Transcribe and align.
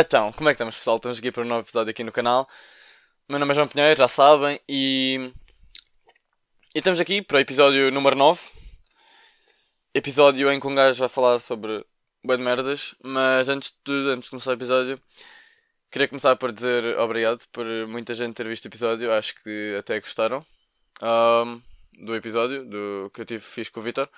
Então, 0.00 0.32
como 0.32 0.48
é 0.48 0.52
que 0.52 0.54
estamos, 0.54 0.76
pessoal? 0.76 0.96
Estamos 0.96 1.18
aqui 1.18 1.32
para 1.32 1.42
um 1.42 1.46
novo 1.46 1.62
episódio 1.62 1.90
aqui 1.90 2.04
no 2.04 2.12
canal. 2.12 2.48
Meu 3.28 3.36
nome 3.36 3.50
é 3.50 3.54
João 3.56 3.66
Pinheiro, 3.66 3.98
já 3.98 4.06
sabem, 4.06 4.60
e. 4.68 5.32
E 6.72 6.78
estamos 6.78 7.00
aqui 7.00 7.20
para 7.20 7.38
o 7.38 7.40
episódio 7.40 7.90
número 7.90 8.14
9. 8.14 8.40
Episódio 9.92 10.52
em 10.52 10.60
que 10.60 10.66
um 10.68 10.74
gajo 10.76 11.00
vai 11.00 11.08
falar 11.08 11.40
sobre 11.40 11.84
bué 12.22 12.36
de 12.36 12.44
merdas, 12.44 12.94
mas 13.02 13.48
antes 13.48 13.72
de 13.72 13.76
tudo, 13.82 14.10
antes 14.10 14.26
de 14.26 14.30
começar 14.30 14.50
o 14.50 14.54
episódio, 14.54 15.00
queria 15.90 16.06
começar 16.06 16.36
por 16.36 16.52
dizer 16.52 16.96
obrigado 16.96 17.44
por 17.50 17.66
muita 17.88 18.14
gente 18.14 18.36
ter 18.36 18.46
visto 18.46 18.66
o 18.66 18.68
episódio, 18.68 19.12
acho 19.12 19.34
que 19.42 19.74
até 19.80 19.98
gostaram 19.98 20.46
um, 21.02 21.60
do 22.04 22.14
episódio 22.14 22.64
do 22.64 23.10
que 23.12 23.22
eu 23.22 23.24
tive, 23.24 23.40
fiz 23.40 23.68
com 23.68 23.80
o 23.80 23.82
Vitor. 23.82 24.08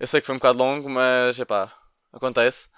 Eu 0.00 0.08
sei 0.08 0.20
que 0.20 0.26
foi 0.26 0.34
um 0.34 0.38
bocado 0.38 0.58
longo, 0.58 0.90
mas 0.90 1.38
epá, 1.38 1.72
acontece. 2.12 2.68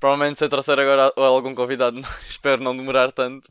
Provavelmente 0.00 0.38
se 0.38 0.44
eu 0.44 0.48
trouxer 0.48 0.78
agora 0.78 1.12
algum 1.16 1.54
convidado, 1.54 2.00
espero 2.28 2.62
não 2.62 2.76
demorar 2.76 3.12
tanto, 3.12 3.48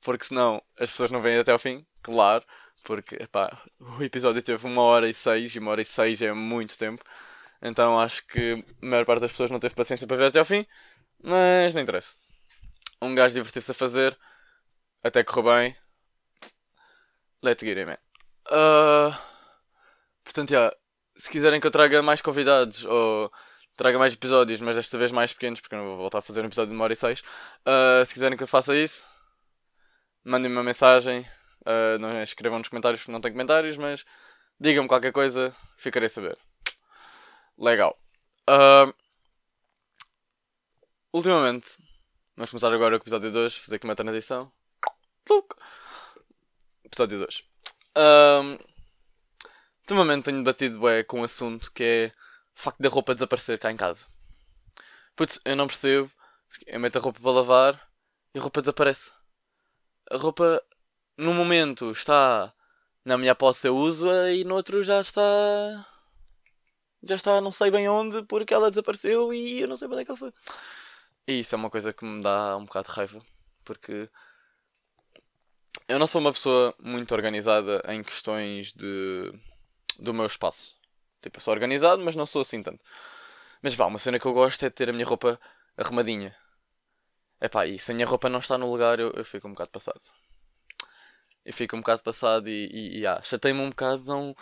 porque 0.00 0.24
senão 0.24 0.62
as 0.78 0.90
pessoas 0.90 1.10
não 1.10 1.20
vêm 1.20 1.38
até 1.38 1.52
ao 1.52 1.58
fim, 1.58 1.84
claro. 2.02 2.44
Porque 2.82 3.16
epá, 3.16 3.60
o 3.98 4.02
episódio 4.02 4.42
teve 4.42 4.66
uma 4.66 4.82
hora 4.82 5.08
e 5.08 5.14
seis, 5.14 5.54
e 5.54 5.58
uma 5.58 5.72
hora 5.72 5.82
e 5.82 5.84
seis 5.84 6.22
é 6.22 6.32
muito 6.32 6.78
tempo. 6.78 7.04
Então 7.62 8.00
acho 8.00 8.26
que 8.26 8.64
a 8.82 8.86
maior 8.86 9.04
parte 9.04 9.20
das 9.22 9.30
pessoas 9.30 9.50
não 9.50 9.58
teve 9.60 9.74
paciência 9.74 10.06
para 10.06 10.16
ver 10.16 10.26
até 10.28 10.38
ao 10.38 10.44
fim, 10.44 10.66
mas 11.22 11.74
não 11.74 11.82
interessa. 11.82 12.14
Um 13.02 13.14
gajo 13.14 13.34
divertiu-se 13.34 13.70
a 13.70 13.74
fazer, 13.74 14.16
até 15.02 15.24
correu 15.24 15.54
bem. 15.54 15.76
Let's 17.42 17.62
get 17.64 17.76
it, 17.78 17.86
man. 17.86 17.98
Uh, 18.50 19.14
portanto, 20.24 20.50
yeah, 20.50 20.74
se 21.16 21.30
quiserem 21.30 21.60
que 21.60 21.66
eu 21.66 21.70
traga 21.70 22.02
mais 22.02 22.20
convidados 22.22 22.84
ou 22.84 23.30
traga 23.76 23.98
mais 23.98 24.12
episódios, 24.12 24.60
mas 24.60 24.76
desta 24.76 24.98
vez 24.98 25.10
mais 25.10 25.32
pequenos, 25.32 25.60
porque 25.60 25.74
eu 25.74 25.78
não 25.78 25.86
vou 25.86 25.96
voltar 25.96 26.18
a 26.18 26.22
fazer 26.22 26.42
um 26.42 26.46
episódio 26.46 26.70
de 26.70 26.74
uma 26.74 26.84
hora 26.84 26.92
e 26.92 26.96
seis. 26.96 27.20
Uh, 27.20 28.04
se 28.04 28.12
quiserem 28.12 28.36
que 28.36 28.42
eu 28.42 28.48
faça 28.48 28.74
isso, 28.76 29.04
mandem-me 30.24 30.56
uma 30.56 30.64
mensagem. 30.64 31.26
Uh, 31.62 31.98
não 31.98 32.22
escrevam 32.22 32.58
nos 32.58 32.68
comentários 32.68 33.00
porque 33.00 33.12
não 33.12 33.20
tem 33.20 33.32
comentários, 33.32 33.76
mas 33.76 34.04
digam-me 34.58 34.88
qualquer 34.88 35.12
coisa, 35.12 35.54
ficarei 35.76 36.06
a 36.06 36.10
saber. 36.10 36.38
Legal. 37.58 37.98
Uh, 38.48 38.92
ultimamente, 41.12 41.70
vamos 42.36 42.50
começar 42.50 42.72
agora 42.72 42.94
o 42.94 42.98
episódio 42.98 43.30
2, 43.30 43.56
fazer 43.56 43.76
aqui 43.76 43.84
uma 43.84 43.96
transição. 43.96 44.50
Episódio 46.84 47.18
2. 47.18 47.44
Uh, 47.96 48.58
ultimamente 49.80 50.24
tenho 50.24 50.38
debatido 50.38 50.80
bem, 50.80 51.04
com 51.04 51.20
um 51.20 51.24
assunto 51.24 51.70
que 51.72 51.84
é 51.84 52.12
facto 52.54 52.80
da 52.80 52.88
roupa 52.88 53.14
desaparecer 53.14 53.58
cá 53.58 53.70
em 53.70 53.76
casa. 53.76 54.06
Putz, 55.16 55.40
eu 55.44 55.56
não 55.56 55.66
percebo. 55.66 56.10
Eu 56.66 56.80
meto 56.80 56.96
a 56.96 57.00
roupa 57.00 57.20
para 57.20 57.30
lavar 57.30 57.90
e 58.34 58.38
a 58.38 58.42
roupa 58.42 58.60
desaparece. 58.60 59.12
A 60.10 60.16
roupa, 60.16 60.62
no 61.16 61.34
momento, 61.34 61.90
está 61.92 62.52
na 63.04 63.16
minha 63.16 63.34
posse, 63.34 63.68
eu 63.68 63.76
uso-a 63.76 64.32
e 64.32 64.44
no 64.44 64.54
outro 64.56 64.82
já 64.82 65.00
está 65.00 65.86
já 67.02 67.14
está 67.14 67.40
não 67.40 67.52
sei 67.52 67.70
bem 67.70 67.88
onde 67.88 68.22
porque 68.24 68.52
ela 68.52 68.70
desapareceu 68.70 69.32
e 69.32 69.60
eu 69.60 69.68
não 69.68 69.76
sei 69.76 69.88
onde 69.88 70.00
é 70.00 70.04
que 70.04 70.10
ela 70.10 70.18
foi. 70.18 70.32
E 71.26 71.40
isso 71.40 71.54
é 71.54 71.58
uma 71.58 71.70
coisa 71.70 71.92
que 71.92 72.04
me 72.04 72.22
dá 72.22 72.56
um 72.56 72.64
bocado 72.64 72.88
de 72.88 72.94
raiva 72.94 73.22
porque 73.64 74.10
eu 75.88 75.98
não 75.98 76.06
sou 76.06 76.20
uma 76.20 76.32
pessoa 76.32 76.74
muito 76.82 77.12
organizada 77.14 77.82
em 77.88 78.02
questões 78.02 78.72
de 78.72 79.32
do 79.98 80.14
meu 80.14 80.26
espaço. 80.26 80.79
Tipo, 81.22 81.38
eu 81.38 81.40
sou 81.40 81.52
organizado, 81.52 82.02
mas 82.04 82.14
não 82.14 82.26
sou 82.26 82.42
assim 82.42 82.62
tanto. 82.62 82.84
Mas 83.62 83.74
vá, 83.74 83.86
uma 83.86 83.98
cena 83.98 84.18
que 84.18 84.26
eu 84.26 84.32
gosto 84.32 84.64
é 84.64 84.68
de 84.68 84.74
ter 84.74 84.88
a 84.88 84.92
minha 84.92 85.04
roupa 85.06 85.38
arrumadinha. 85.76 86.34
Epá, 87.40 87.66
e 87.66 87.78
se 87.78 87.90
a 87.90 87.94
minha 87.94 88.06
roupa 88.06 88.28
não 88.28 88.38
está 88.38 88.58
no 88.58 88.70
lugar, 88.70 89.00
eu, 89.00 89.12
eu 89.12 89.24
fico 89.24 89.48
um 89.48 89.52
bocado 89.52 89.70
passado. 89.70 90.00
Eu 91.44 91.52
fico 91.52 91.76
um 91.76 91.80
bocado 91.80 92.02
passado 92.02 92.48
e, 92.48 92.66
e, 92.72 93.00
e 93.00 93.06
ah, 93.06 93.20
chatei-me 93.22 93.60
um 93.60 93.70
bocado 93.70 94.04
não 94.04 94.36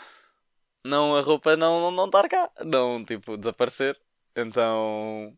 não 0.84 1.16
a 1.16 1.21
roupa 1.21 1.56
não, 1.56 1.81
não, 1.81 1.91
não 1.93 2.06
estar 2.06 2.28
cá, 2.28 2.50
não 2.65 3.05
tipo 3.05 3.37
desaparecer. 3.37 3.99
Então, 4.37 5.37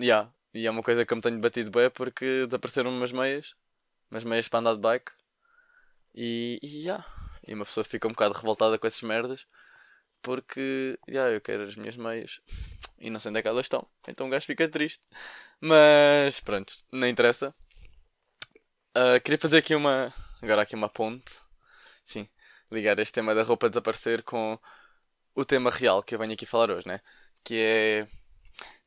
yeah. 0.00 0.32
e 0.54 0.66
é 0.66 0.70
uma 0.70 0.82
coisa 0.82 1.04
que 1.06 1.12
eu 1.12 1.16
me 1.16 1.22
tenho 1.22 1.40
batido 1.40 1.70
bem 1.70 1.90
porque 1.90 2.46
desapareceram 2.46 2.90
umas 2.90 3.12
meias, 3.12 3.54
umas 4.10 4.24
meias 4.24 4.48
para 4.48 4.60
andar 4.60 4.74
de 4.74 4.80
bike. 4.80 5.12
E, 6.14 6.58
e, 6.62 6.82
yeah. 6.82 7.06
e 7.46 7.54
uma 7.54 7.64
pessoa 7.64 7.84
fica 7.84 8.08
um 8.08 8.12
bocado 8.12 8.34
revoltada 8.34 8.78
com 8.78 8.86
essas 8.86 9.02
merdas 9.02 9.46
porque 10.22 10.98
yeah, 11.08 11.32
eu 11.32 11.40
quero 11.40 11.64
as 11.64 11.76
minhas 11.76 11.96
meias 11.96 12.40
e 12.98 13.10
não 13.10 13.20
sei 13.20 13.30
onde 13.30 13.40
é 13.40 13.42
que 13.42 13.48
elas 13.48 13.66
estão. 13.66 13.86
Então 14.08 14.26
o 14.26 14.30
gajo 14.30 14.46
fica 14.46 14.68
triste. 14.68 15.02
Mas 15.60 16.40
pronto, 16.40 16.74
não 16.90 17.08
interessa. 17.08 17.54
Uh, 18.96 19.20
queria 19.22 19.38
fazer 19.38 19.58
aqui 19.58 19.74
uma. 19.74 20.12
Agora 20.40 20.62
aqui 20.62 20.74
uma 20.74 20.88
ponte. 20.88 21.40
Sim 22.04 22.28
ligar 22.72 22.98
este 22.98 23.12
tema 23.12 23.34
da 23.34 23.42
roupa 23.42 23.68
desaparecer 23.68 24.22
com 24.22 24.58
o 25.34 25.44
tema 25.44 25.70
real 25.70 26.02
que 26.02 26.14
eu 26.14 26.18
venho 26.18 26.32
aqui 26.32 26.46
falar 26.46 26.70
hoje, 26.70 26.88
né? 26.88 27.00
Que 27.44 27.56
é 27.56 28.08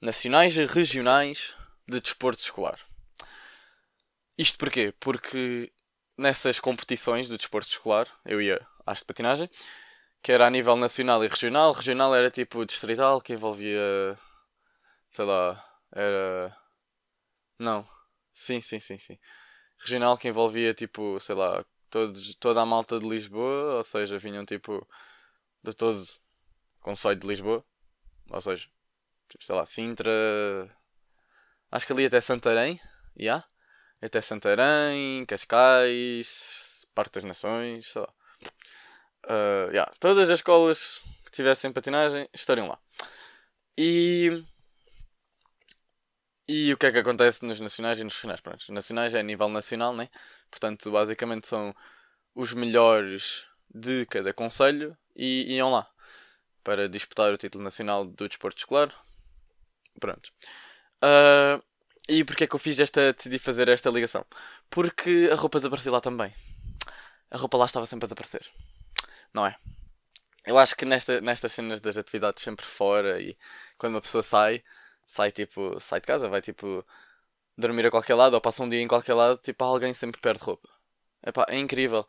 nacionais 0.02 0.58
e 0.58 0.66
regionais 0.66 1.54
de 1.88 2.02
desporto 2.02 2.42
escolar. 2.42 2.80
Isto 4.38 4.58
porquê? 4.58 4.94
Porque 5.00 5.72
nessas 6.18 6.60
competições 6.60 7.30
do 7.30 7.38
desporto 7.38 7.70
escolar, 7.70 8.08
eu 8.26 8.42
ia 8.42 8.66
às 8.86 9.00
de 9.00 9.06
patinagem, 9.06 9.50
que 10.26 10.32
era 10.32 10.48
a 10.48 10.50
nível 10.50 10.76
nacional 10.76 11.24
e 11.24 11.28
regional. 11.28 11.72
Regional 11.72 12.16
era 12.16 12.32
tipo 12.32 12.66
distrital, 12.66 13.22
que 13.22 13.34
envolvia. 13.34 14.18
sei 15.12 15.26
lá. 15.26 15.64
Era. 15.92 16.58
Não. 17.60 17.88
Sim, 18.34 18.60
sim, 18.62 18.80
sim, 18.80 18.98
sim. 18.98 19.20
Regional 19.80 20.18
que 20.18 20.28
envolvia 20.28 20.74
tipo, 20.74 21.20
sei 21.20 21.36
lá, 21.36 21.64
todos, 21.92 22.36
toda 22.36 22.62
a 22.62 22.66
malta 22.66 23.00
de 23.00 23.08
Lisboa, 23.08 23.78
ou 23.78 23.84
seja, 23.84 24.18
vinham 24.18 24.46
tipo 24.46 24.88
de 25.64 25.74
todo 25.74 26.02
o 26.04 26.08
Conselho 26.82 27.20
de 27.20 27.28
Lisboa, 27.28 27.64
ou 28.32 28.42
seja, 28.42 28.68
tipo, 29.30 29.44
sei 29.46 29.56
lá, 29.56 29.66
Sintra, 29.66 30.12
acho 31.72 31.86
que 31.88 31.94
ali 31.94 32.06
até 32.06 32.22
Santarém, 32.22 32.78
já, 33.18 33.24
yeah. 33.24 33.48
até 34.02 34.22
Santarém, 34.22 35.26
Cascais, 35.26 36.86
Parque 36.96 37.20
das 37.20 37.24
Nações, 37.26 37.88
sei 37.88 38.02
lá. 38.02 38.14
Uh, 39.26 39.70
yeah. 39.72 39.92
Todas 40.00 40.30
as 40.30 40.40
escolas 40.40 41.02
que 41.26 41.32
tivessem 41.32 41.72
patinagem 41.72 42.30
estariam 42.34 42.68
lá. 42.68 42.80
E. 43.78 44.44
E 46.48 46.72
o 46.72 46.78
que 46.78 46.86
é 46.86 46.92
que 46.92 47.00
acontece 47.00 47.44
nos 47.44 47.60
nacionais 47.60 48.00
e 48.00 48.04
nos 48.04 48.16
regionais? 48.16 48.40
Pronto, 48.40 48.72
nacionais 48.72 49.16
é 49.16 49.20
a 49.20 49.24
nível 49.24 49.50
nacional, 49.50 49.96
né? 49.96 50.10
Portanto, 50.52 50.92
basicamente 50.92 51.48
são 51.48 51.76
os 52.36 52.54
melhores 52.54 53.48
de 53.74 54.06
cada 54.06 54.32
conselho 54.32 54.96
e 55.16 55.56
iam 55.56 55.72
lá 55.72 55.90
para 56.64 56.88
disputar 56.90 57.34
o 57.34 57.38
título 57.38 57.64
nacional 57.64 58.06
do 58.06 58.28
desporto 58.28 58.60
escolar. 58.60 58.94
Pronto. 60.00 60.32
Uh, 61.04 61.64
e 62.08 62.24
porquê 62.24 62.44
é 62.44 62.48
que 62.48 62.56
eu 62.56 62.60
fiz 62.60 62.80
esta. 62.80 63.14
decidi 63.14 63.40
fazer 63.40 63.70
esta 63.70 63.90
ligação? 63.90 64.26
Porque 64.70 65.30
a 65.32 65.36
roupa 65.36 65.60
desapareceu 65.60 65.94
lá 65.94 66.02
também. 66.02 66.34
A 67.32 67.38
roupa 67.38 67.58
lá 67.58 67.66
estava 67.66 67.86
sempre 67.86 68.06
a 68.06 68.08
desaparecer. 68.08 68.46
Não 69.36 69.46
é? 69.46 69.58
Eu 70.46 70.58
acho 70.58 70.78
que 70.78 70.86
nesta, 70.86 71.20
nestas 71.20 71.52
cenas 71.52 71.82
das 71.82 71.98
atividades 71.98 72.42
sempre 72.42 72.66
fora 72.66 73.22
e 73.22 73.38
quando 73.78 73.96
uma 73.96 74.02
pessoa 74.02 74.24
sai, 74.24 74.64
sai 75.06 75.30
tipo, 75.30 75.78
sai 75.78 76.00
de 76.00 76.08
casa, 76.08 76.30
vai 76.30 76.42
tipo 76.42 76.86
dormir 77.58 77.86
a 77.86 77.92
qualquer 77.92 78.16
lado 78.16 78.36
ou 78.36 78.40
passa 78.42 78.64
um 78.64 78.70
dia 78.70 78.82
em 78.82 78.88
qualquer 78.88 79.14
lado, 79.14 79.38
tipo, 79.44 79.62
alguém 79.66 79.94
sempre 79.94 80.22
perde 80.22 80.42
roupa. 80.42 80.70
Epá, 81.22 81.46
é 81.50 81.58
incrível. 81.58 82.08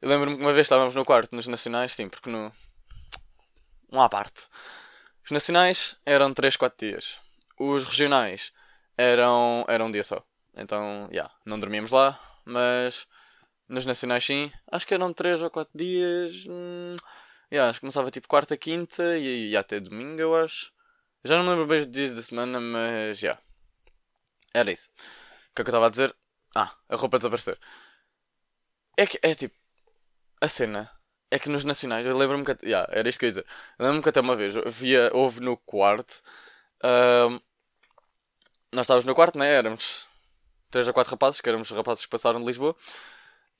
Eu 0.00 0.08
lembro-me 0.08 0.36
que 0.36 0.42
uma 0.42 0.52
vez 0.52 0.66
estávamos 0.66 0.94
no 0.94 1.04
quarto 1.04 1.34
nos 1.34 1.48
Nacionais, 1.48 1.94
sim, 1.94 2.08
porque 2.08 2.30
no. 2.30 2.52
Um 3.90 4.00
à 4.00 4.08
parte. 4.08 4.46
Os 5.24 5.32
Nacionais 5.32 5.96
eram 6.06 6.32
3, 6.32 6.56
4 6.56 6.86
dias. 6.86 7.18
Os 7.58 7.84
regionais 7.84 8.52
eram, 8.96 9.64
eram 9.68 9.86
um 9.86 9.90
dia 9.90 10.04
só. 10.04 10.24
Então, 10.56 11.08
já, 11.10 11.14
yeah, 11.14 11.34
não 11.44 11.58
dormíamos 11.58 11.90
lá, 11.90 12.18
mas 12.44 13.08
nos 13.72 13.86
Nacionais 13.86 14.24
sim. 14.24 14.52
Acho 14.70 14.86
que 14.86 14.94
eram 14.94 15.12
3 15.12 15.40
ou 15.42 15.50
4 15.50 15.72
dias. 15.74 16.44
Hum, 16.48 16.94
yeah, 17.50 17.70
acho 17.70 17.78
que 17.78 17.80
começava 17.80 18.10
tipo 18.10 18.28
quarta, 18.28 18.56
quinta 18.56 19.16
e, 19.16 19.50
e 19.50 19.56
até 19.56 19.80
domingo, 19.80 20.20
eu 20.20 20.36
acho. 20.36 20.70
Já 21.24 21.36
não 21.36 21.44
me 21.44 21.50
lembro 21.50 21.66
bem 21.66 21.80
os 21.80 21.90
dias 21.90 22.14
da 22.14 22.22
semana, 22.22 22.60
mas 22.60 23.18
já. 23.18 23.28
Yeah. 23.28 23.42
Era 24.54 24.70
isso. 24.70 24.90
O 25.50 25.54
que 25.54 25.62
é 25.62 25.64
que 25.64 25.70
eu 25.70 25.72
estava 25.72 25.86
a 25.86 25.90
dizer? 25.90 26.14
Ah, 26.54 26.76
a 26.88 26.96
roupa 26.96 27.18
desaparecer. 27.18 27.58
É 28.96 29.06
que, 29.06 29.18
é 29.22 29.34
tipo, 29.34 29.56
a 30.40 30.48
cena 30.48 30.90
é 31.30 31.38
que 31.38 31.48
nos 31.48 31.64
nacionais, 31.64 32.04
eu 32.04 32.16
lembro-me 32.16 32.44
que. 32.44 32.66
Yeah, 32.66 32.86
era 32.92 33.08
isto 33.08 33.18
que 33.18 33.24
eu 33.24 33.28
ia 33.28 33.32
dizer. 33.32 33.46
Lembro-me 33.78 34.02
que 34.02 34.08
até 34.10 34.20
uma 34.20 34.36
vez 34.36 34.54
havia, 34.54 35.10
houve 35.14 35.40
no 35.40 35.56
quarto. 35.56 36.22
Uh, 36.84 37.40
nós 38.70 38.84
estávamos 38.84 39.06
no 39.06 39.14
quarto, 39.14 39.38
né? 39.38 39.54
Éramos 39.54 40.06
3 40.70 40.88
ou 40.88 40.94
4 40.94 41.10
rapazes, 41.10 41.40
que 41.40 41.48
éramos 41.48 41.70
os 41.70 41.76
rapazes 41.76 42.04
que 42.04 42.10
passaram 42.10 42.40
de 42.40 42.46
Lisboa. 42.46 42.76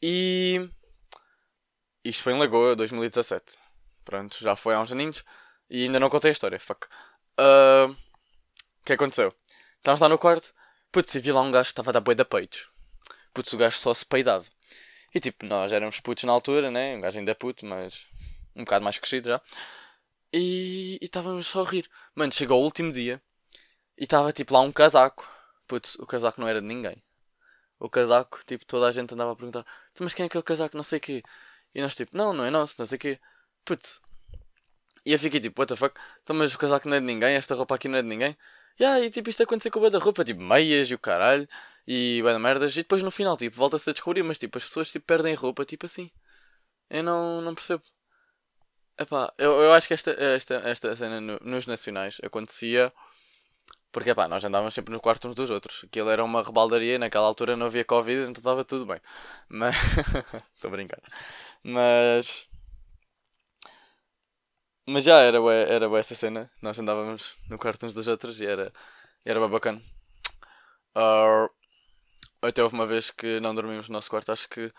E. 0.03 0.69
Isto 2.05 2.25
foi 2.25 2.33
em 2.33 2.39
Lagoa, 2.39 2.75
2017. 2.75 3.57
Pronto, 4.05 4.37
já 4.41 4.57
foi 4.57 4.75
há 4.75 4.81
uns 4.81 4.93
aninhos. 4.93 5.25
E 5.71 5.85
ainda 5.85 6.01
não 6.01 6.11
contei 6.11 6.31
a 6.31 6.33
história, 6.33 6.59
fuck. 6.59 6.87
Uh, 7.39 7.93
o 7.93 8.85
que 8.85 8.93
aconteceu? 8.93 9.33
Estávamos 9.77 10.01
lá 10.01 10.09
no 10.09 10.19
quarto 10.19 10.53
Putz, 10.93 11.15
e 11.15 11.21
vi 11.21 11.33
lá 11.33 11.41
um 11.41 11.51
gajo 11.51 11.69
que 11.69 11.73
estava 11.73 11.91
a 11.91 11.93
dar 11.95 12.01
boi 12.01 12.15
da 12.15 12.25
peitos. 12.25 12.69
Putz, 13.33 13.51
o 13.55 13.57
gajo 13.57 13.79
só 13.79 13.95
se 13.95 14.05
peidava. 14.05 14.45
E 15.15 15.21
tipo, 15.21 15.47
nós 15.47 15.73
éramos 15.73 16.01
putos 16.01 16.25
na 16.25 16.33
altura, 16.33 16.71
né? 16.71 16.97
Um 16.97 17.01
gajo 17.01 17.19
ainda 17.19 17.31
é 17.31 17.35
puto, 17.35 17.65
mas 17.65 18.07
um 18.55 18.65
bocado 18.65 18.85
mais 18.85 18.99
crescido 18.99 19.31
já. 19.31 19.41
E 20.33 20.99
estávamos 21.01 21.47
só 21.47 21.65
a 21.65 21.69
rir. 21.69 21.89
Mano, 22.15 22.33
chegou 22.33 22.61
o 22.61 22.65
último 22.65 22.93
dia 22.93 23.23
e 23.99 24.05
estava 24.05 24.33
tipo 24.33 24.53
lá 24.53 24.61
um 24.61 24.73
casaco. 24.73 25.27
Putz, 25.67 25.95
o 25.97 26.07
casaco 26.07 26.41
não 26.41 26.49
era 26.49 26.61
de 26.61 26.67
ninguém. 26.67 27.03
O 27.87 27.91
casaco, 27.91 28.41
tipo, 28.47 28.65
toda 28.67 28.87
a 28.89 28.93
gente 28.93 29.13
andava 29.15 29.33
a 29.33 29.37
perguntar: 29.37 29.67
"Então, 29.93 30.05
Mas 30.05 30.15
quem 30.15 30.27
é 30.27 30.29
que 30.29 30.39
é 30.39 30.43
casaco? 30.43 30.77
Não 30.77 30.85
sei 30.85 30.99
o 30.99 31.01
quê. 31.03 31.23
E 31.75 31.83
nós 31.83 31.95
tipo: 31.95 32.17
Não, 32.17 32.33
não 32.33 32.45
é 32.45 32.51
nosso, 32.51 32.77
não 32.79 32.87
sei 32.87 32.97
o 32.97 33.01
quê. 33.01 33.21
Putz. 33.65 34.01
E 35.05 35.13
eu 35.13 35.19
fiquei 35.19 35.41
tipo: 35.41 35.61
What 35.61 35.69
the 35.73 35.77
fuck? 35.77 35.99
Então, 36.23 36.35
mas 36.37 36.55
o 36.55 36.59
casaco 36.59 36.89
não 36.89 36.97
é 36.97 37.01
de 37.01 37.07
ninguém, 37.07 37.35
esta 37.35 37.55
roupa 37.55 37.75
aqui 37.75 37.89
não 37.89 37.99
é 37.99 38.03
de 38.03 38.09
ninguém. 38.09 38.37
E 38.81 39.11
tipo, 39.11 39.31
isto 39.31 39.43
aconteceu 39.43 39.71
com 39.71 39.81
o 39.81 39.91
da 39.91 39.99
roupa, 39.99 40.25
tipo, 40.25 40.41
meias 40.43 40.91
e 40.91 40.95
o 40.95 40.99
caralho, 40.99 41.49
e 41.87 42.21
bué 42.23 42.33
da 42.33 42.39
merdas, 42.39 42.73
e 42.75 42.77
depois 42.83 43.03
no 43.03 43.11
final, 43.11 43.37
tipo, 43.37 43.57
volta-se 43.57 43.91
a 43.91 43.93
descobrir, 43.93 44.23
mas 44.23 44.39
tipo, 44.39 44.59
as 44.59 44.65
pessoas 44.67 44.91
tipo, 44.91 45.05
perdem 45.07 45.35
roupa, 45.35 45.65
tipo 45.65 45.87
assim. 45.87 46.11
Eu 46.91 47.03
não, 47.05 47.43
não 47.43 47.55
percebo. 47.55 47.83
Epá, 48.99 49.33
eu, 49.39 49.53
eu 49.63 49.73
acho 49.73 49.89
que 49.89 49.95
esta, 49.95 50.11
esta, 50.13 50.55
esta 50.57 50.95
cena 50.97 51.21
no- 51.21 51.39
nos 51.43 51.67
nacionais 51.67 52.19
acontecia 52.23 52.93
porque 53.93 54.11
epá, 54.11 54.27
nós 54.27 54.43
andávamos 54.45 54.75
sempre 54.75 54.93
no 54.93 55.01
quarto 55.01 55.29
uns 55.29 55.35
dos 55.35 55.51
outros. 55.51 55.85
Aquilo 55.85 56.11
era 56.11 56.25
uma 56.25 56.43
rebaldaria, 56.43 56.99
naquela 56.99 57.27
altura 57.27 57.57
não 57.57 57.67
havia 57.67 57.85
Covid, 57.85 58.23
então 58.23 58.41
estava 58.41 58.65
tudo 58.65 58.87
bem. 58.87 59.01
Mas. 59.49 59.77
Estou 60.57 60.69
a 60.69 60.71
brincar. 60.71 61.01
Mas. 61.63 62.49
Mas 64.87 65.05
já 65.05 65.21
era 65.21 65.41
bué, 65.41 65.73
era 65.73 65.87
essa 65.99 66.15
cena. 66.15 66.51
Nós 66.61 66.79
andávamos 66.79 67.35
no 67.49 67.59
quarto 67.59 67.87
uns 67.87 67.95
dos 67.95 68.09
outros 68.09 68.41
e 68.41 68.47
era, 68.47 68.73
era 69.25 69.39
bem 69.41 69.49
bacana. 69.49 69.83
Ah, 70.95 71.49
até 72.43 72.63
houve 72.63 72.75
uma 72.75 72.87
vez 72.87 73.11
que 73.11 73.41
não 73.41 73.55
dormimos 73.55 73.89
no 73.89 73.95
nosso 73.95 74.11
quarto, 74.11 74.33
acho 74.33 74.49
que. 74.49 74.73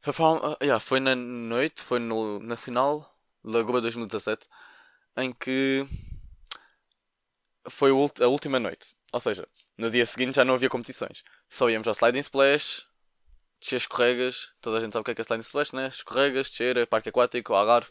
Foi, 0.00 0.14
ah, 0.42 0.56
yeah, 0.62 0.80
foi 0.80 1.00
na 1.00 1.14
noite, 1.14 1.82
foi 1.82 1.98
no 1.98 2.38
Nacional 2.40 3.10
Lagoa 3.44 3.80
2017, 3.80 4.48
em 5.16 5.32
que 5.32 5.86
foi 7.68 7.90
a 7.90 8.26
última 8.26 8.58
noite. 8.58 8.94
Ou 9.12 9.20
seja, 9.20 9.46
no 9.78 9.90
dia 9.90 10.04
seguinte 10.06 10.36
já 10.36 10.44
não 10.44 10.54
havia 10.54 10.68
competições. 10.68 11.22
Só 11.48 11.70
íamos 11.70 11.86
ao 11.86 11.92
Sliding 11.92 12.20
Splash, 12.20 12.86
descer 13.60 13.76
escorregas. 13.76 14.52
Toda 14.60 14.78
a 14.78 14.80
gente 14.80 14.92
sabe 14.92 15.02
o 15.02 15.04
que 15.04 15.10
é, 15.12 15.14
que 15.14 15.20
é 15.20 15.24
Sliding 15.24 15.42
Splash, 15.42 15.72
né? 15.72 15.88
Escorregas, 15.88 16.50
descer, 16.50 16.86
parque 16.86 17.08
aquático, 17.08 17.54
Algarve. 17.54 17.90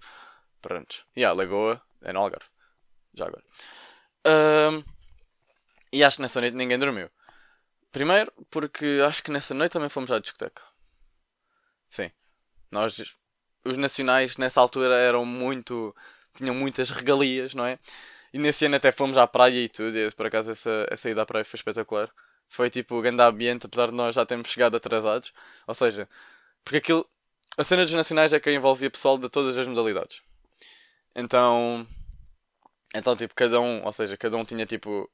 Pronto. 0.62 1.06
E 1.16 1.24
a 1.24 1.34
Lagoa 1.34 1.82
é 2.02 2.14
no 2.14 2.20
Algarve. 2.20 2.50
Já 3.14 3.26
agora. 3.26 3.44
Ahm, 4.26 4.84
e 5.92 6.04
acho 6.04 6.18
que 6.18 6.22
nessa 6.22 6.42
noite 6.42 6.56
ninguém 6.56 6.80
dormiu. 6.80 7.10
Primeiro, 7.92 8.32
porque 8.50 9.02
acho 9.06 9.22
que 9.22 9.32
nessa 9.32 9.54
noite 9.54 9.74
também 9.74 9.90
fomos 9.90 10.12
à 10.12 10.20
discoteca. 10.20 10.64
Sim. 11.90 12.12
Nós, 12.72 13.16
os 13.64 13.78
nacionais 13.78 14.36
nessa 14.38 14.60
altura 14.60 14.96
eram 14.96 15.26
muito. 15.26 15.96
tinham 16.34 16.56
muitas 16.56 16.90
regalias, 16.90 17.54
não 17.54 17.66
é? 17.66 17.78
E 18.34 18.40
nesse 18.40 18.66
ano 18.66 18.76
até 18.78 18.92
fomos 18.92 19.16
à 19.16 19.28
praia 19.28 19.64
e 19.64 19.70
tudo, 19.70 19.96
e 19.98 20.12
por 20.12 20.26
acaso 20.26 20.52
essa, 20.52 20.88
essa 20.90 21.10
ida 21.10 21.22
à 21.22 21.26
praia 21.26 21.46
foi 21.46 21.58
espetacular. 21.58 22.10
Foi 22.50 22.70
tipo 22.70 22.96
o 22.98 23.02
grande 23.02 23.22
ambiente, 23.22 23.68
apesar 23.68 23.88
de 23.90 23.94
nós 23.94 24.16
já 24.16 24.26
termos 24.26 24.50
chegado 24.50 24.76
atrasados. 24.76 25.32
Ou 25.68 25.74
seja, 25.76 26.10
porque 26.64 26.78
aquilo. 26.78 27.08
A 27.56 27.64
cena 27.64 27.84
dos 27.84 27.94
nacionais 27.94 28.34
é 28.34 28.40
que 28.40 28.52
envolvia 28.52 28.90
pessoal 28.90 29.18
de 29.18 29.30
todas 29.30 29.58
as 29.58 29.68
modalidades. 29.68 30.22
Então. 31.16 31.88
Então, 32.96 33.16
tipo, 33.16 33.34
cada 33.36 33.60
um, 33.60 33.84
ou 33.86 33.94
seja, 33.94 34.18
cada 34.18 34.38
um 34.38 34.46
tinha 34.46 34.66
tipo 34.66 35.10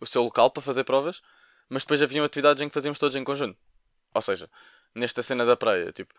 o 0.00 0.06
seu 0.06 0.22
local 0.22 0.50
para 0.50 0.62
fazer 0.62 0.84
provas, 0.84 1.22
mas 1.68 1.82
depois 1.82 2.02
haviam 2.02 2.24
atividades 2.24 2.62
em 2.62 2.68
que 2.68 2.74
fazíamos 2.74 2.98
todos 2.98 3.16
em 3.16 3.24
conjunto. 3.24 3.58
Ou 4.14 4.22
seja, 4.22 4.50
nesta 4.94 5.22
cena 5.22 5.44
da 5.44 5.56
praia, 5.56 5.92
tipo, 5.92 6.14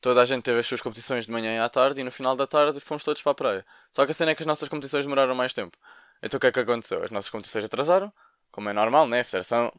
toda 0.00 0.22
a 0.22 0.24
gente 0.24 0.42
teve 0.42 0.60
as 0.60 0.66
suas 0.66 0.80
competições 0.80 1.26
de 1.26 1.32
manhã 1.32 1.54
e 1.54 1.58
à 1.58 1.68
tarde 1.68 2.00
e 2.00 2.04
no 2.04 2.10
final 2.10 2.34
da 2.36 2.46
tarde 2.46 2.80
fomos 2.80 3.04
todos 3.04 3.22
para 3.22 3.32
a 3.32 3.34
praia. 3.34 3.66
Só 3.92 4.04
que 4.04 4.12
a 4.12 4.14
cena 4.14 4.32
é 4.32 4.34
que 4.34 4.42
as 4.42 4.46
nossas 4.46 4.68
competições 4.68 5.04
demoraram 5.04 5.34
mais 5.34 5.52
tempo. 5.54 5.76
Então 6.22 6.38
o 6.38 6.40
que 6.40 6.46
é 6.46 6.52
que 6.52 6.60
aconteceu? 6.60 7.02
As 7.02 7.10
nossas 7.10 7.30
competições 7.30 7.64
atrasaram, 7.64 8.12
como 8.50 8.68
é 8.68 8.72
normal, 8.72 9.06
né? 9.08 9.24
Federação, 9.24 9.72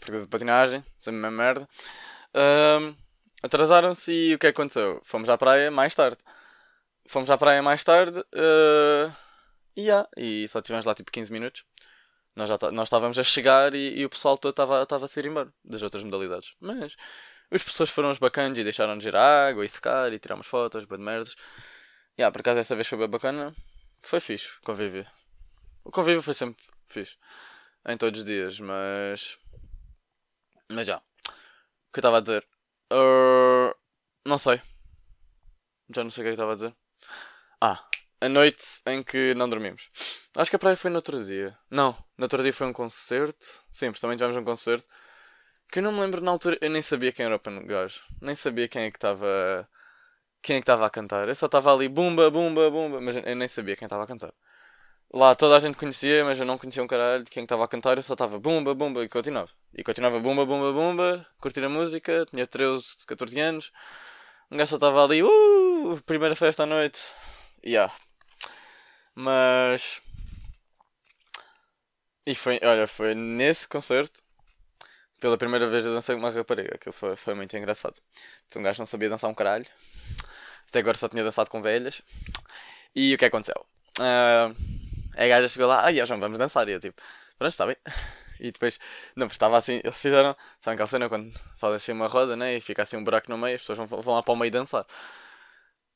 perda 0.00 0.22
de 0.22 0.26
patinagem, 0.28 0.84
sempre 1.00 1.18
a 1.18 1.22
mesma 1.22 1.30
merda. 1.30 1.68
Ahm, 2.34 2.94
Atrasaram-se 3.42 4.12
e 4.12 4.34
o 4.34 4.38
que 4.38 4.46
é 4.46 4.52
que 4.52 4.60
aconteceu? 4.60 5.00
Fomos 5.02 5.28
à 5.28 5.36
praia 5.36 5.68
mais 5.70 5.94
tarde. 5.94 6.18
Fomos 7.06 7.30
à 7.30 7.36
praia 7.36 7.62
mais 7.62 7.82
tarde 7.84 8.22
ah, 8.34 9.12
e, 9.76 9.82
yeah, 9.82 10.08
e 10.16 10.46
só 10.48 10.62
tivemos 10.62 10.86
lá 10.86 10.94
tipo 10.94 11.10
15 11.10 11.32
minutos. 11.32 11.64
Nós, 12.36 12.48
já 12.48 12.56
tá- 12.58 12.70
nós 12.72 12.86
estávamos 12.88 13.18
a 13.18 13.22
chegar 13.24 13.74
e, 13.74 13.98
e 14.00 14.04
o 14.06 14.10
pessoal 14.10 14.38
todo 14.38 14.52
estava 14.52 15.04
a 15.04 15.08
se 15.08 15.20
ir 15.20 15.26
embora 15.26 15.52
das 15.64 15.82
outras 15.82 16.04
modalidades. 16.04 16.54
Mas 16.60 16.96
os 17.52 17.62
pessoas 17.62 17.90
foram 17.90 18.10
os 18.10 18.18
bacanas 18.18 18.58
e 18.58 18.64
deixaram-nos 18.64 19.04
ir 19.04 19.14
à 19.14 19.48
água 19.48 19.64
e 19.64 19.68
secar 19.68 20.12
e 20.12 20.18
tiramos 20.18 20.46
fotos, 20.46 20.84
bué 20.84 20.96
de 20.96 21.04
merdas. 21.04 21.36
Yeah, 22.18 22.32
por 22.32 22.40
acaso 22.40 22.60
essa 22.60 22.74
vez 22.74 22.88
foi 22.88 22.98
bem 22.98 23.08
bacana. 23.08 23.54
Foi 24.00 24.20
fixe, 24.20 24.58
convívio. 24.64 25.06
O 25.84 25.90
convívio 25.90 26.22
foi 26.22 26.34
sempre 26.34 26.64
fixe. 26.88 27.16
Em 27.86 27.96
todos 27.96 28.20
os 28.20 28.26
dias, 28.26 28.60
mas. 28.60 29.38
Mas 30.70 30.86
já. 30.86 30.98
O 30.98 31.92
que 31.92 31.98
eu 31.98 32.00
estava 32.00 32.18
a 32.18 32.20
dizer? 32.20 32.46
Uh, 32.92 33.74
não 34.24 34.38
sei. 34.38 34.60
Já 35.94 36.02
não 36.02 36.10
sei 36.10 36.22
o 36.22 36.24
que 36.24 36.28
é 36.28 36.30
que 36.30 36.34
estava 36.34 36.52
a 36.52 36.54
dizer. 36.54 36.74
Ah, 37.60 37.84
a 38.20 38.28
noite 38.28 38.64
em 38.86 39.02
que 39.02 39.34
não 39.34 39.48
dormimos. 39.48 39.90
Acho 40.36 40.50
que 40.50 40.56
a 40.56 40.58
praia 40.58 40.76
foi 40.76 40.90
no 40.90 40.96
outro 40.96 41.24
dia. 41.24 41.58
Não, 41.70 41.92
no 42.16 42.24
outro 42.24 42.42
dia 42.42 42.52
foi 42.52 42.66
um 42.66 42.72
concerto. 42.72 43.62
Sim, 43.70 43.90
mas 43.90 44.00
também 44.00 44.16
tivemos 44.16 44.36
um 44.36 44.44
concerto. 44.44 44.88
Que 45.72 45.78
eu 45.78 45.82
não 45.82 45.92
me 45.92 46.00
lembro 46.00 46.20
na 46.20 46.30
altura, 46.30 46.58
eu 46.60 46.68
nem 46.70 46.82
sabia 46.82 47.12
quem 47.12 47.24
era 47.24 47.36
o 47.36 47.66
gajo. 47.66 48.02
Nem 48.20 48.34
sabia 48.34 48.68
quem 48.68 48.82
é 48.84 48.90
que 48.90 48.98
estava. 48.98 49.66
Quem 50.42 50.56
é 50.56 50.58
que 50.60 50.64
estava 50.64 50.86
a 50.86 50.90
cantar. 50.90 51.28
Eu 51.28 51.34
só 51.34 51.46
estava 51.46 51.72
ali, 51.72 51.88
bumba, 51.88 52.30
bumba, 52.30 52.70
bumba, 52.70 53.00
mas 53.00 53.16
eu 53.16 53.36
nem 53.36 53.48
sabia 53.48 53.76
quem 53.76 53.86
estava 53.86 54.04
a 54.04 54.06
cantar. 54.06 54.34
Lá 55.14 55.34
toda 55.34 55.56
a 55.56 55.60
gente 55.60 55.76
conhecia, 55.78 56.24
mas 56.24 56.38
eu 56.40 56.46
não 56.46 56.58
conhecia 56.58 56.82
um 56.82 56.86
caralho 56.86 57.24
de 57.24 57.30
quem 57.30 57.44
estava 57.44 57.64
a 57.64 57.68
cantar, 57.68 57.96
eu 57.96 58.02
só 58.02 58.14
estava 58.14 58.38
bumba, 58.38 58.74
bumba 58.74 59.04
e 59.04 59.08
continuava. 59.08 59.50
E 59.74 59.84
continuava 59.84 60.20
bumba, 60.20 60.46
bumba, 60.46 60.72
bumba, 60.72 61.26
curtir 61.40 61.64
a 61.64 61.68
música, 61.70 62.26
tinha 62.26 62.46
13, 62.46 63.06
14 63.06 63.40
anos. 63.40 63.72
Um 64.50 64.56
gajo 64.58 64.70
só 64.70 64.76
estava 64.76 65.04
ali, 65.04 65.22
uh, 65.22 66.02
primeira 66.06 66.36
festa 66.36 66.64
à 66.64 66.66
noite. 66.66 67.00
Yeah. 67.64 67.94
Mas. 69.14 70.02
E 72.26 72.34
foi, 72.34 72.60
olha, 72.62 72.86
foi 72.86 73.14
nesse 73.14 73.68
concerto, 73.68 74.22
pela 75.22 75.38
primeira 75.38 75.68
vez 75.68 75.86
eu 75.86 75.94
dancei 75.94 76.16
com 76.16 76.20
uma 76.20 76.32
rapariga, 76.32 76.76
que 76.78 76.90
foi, 76.90 77.14
foi 77.14 77.32
muito 77.32 77.56
engraçado. 77.56 77.94
Um 78.56 78.62
gajo 78.62 78.80
não 78.80 78.86
sabia 78.86 79.08
dançar 79.08 79.30
um 79.30 79.34
caralho, 79.34 79.64
até 80.68 80.80
agora 80.80 80.98
só 80.98 81.08
tinha 81.08 81.22
dançado 81.22 81.48
com 81.48 81.62
velhas. 81.62 82.02
E 82.92 83.14
o 83.14 83.18
que 83.18 83.24
aconteceu? 83.24 83.64
Ah, 84.00 84.50
a 85.16 85.26
gaja 85.28 85.46
chegou 85.46 85.68
lá, 85.68 85.84
ai, 85.84 86.04
João, 86.04 86.18
vamos 86.18 86.38
dançar. 86.38 86.68
E 86.68 86.72
eu 86.72 86.80
tipo, 86.80 87.00
pronto, 87.38 87.52
está 87.52 87.64
bem. 87.66 87.76
E 88.40 88.50
depois, 88.50 88.80
não, 89.14 89.28
estava 89.28 89.56
assim, 89.56 89.80
eles 89.84 90.02
fizeram, 90.02 90.36
sabe 90.60 90.74
aquela 90.74 90.88
cena 90.88 91.08
quando 91.08 91.32
fazem 91.56 91.76
assim 91.76 91.92
uma 91.92 92.08
roda, 92.08 92.34
né? 92.34 92.56
E 92.56 92.60
fica 92.60 92.82
assim 92.82 92.96
um 92.96 93.04
buraco 93.04 93.30
no 93.30 93.38
meio, 93.38 93.54
as 93.54 93.60
pessoas 93.60 93.78
vão, 93.78 94.02
vão 94.02 94.14
lá 94.14 94.22
para 94.24 94.34
o 94.34 94.36
meio 94.36 94.50
dançar. 94.50 94.84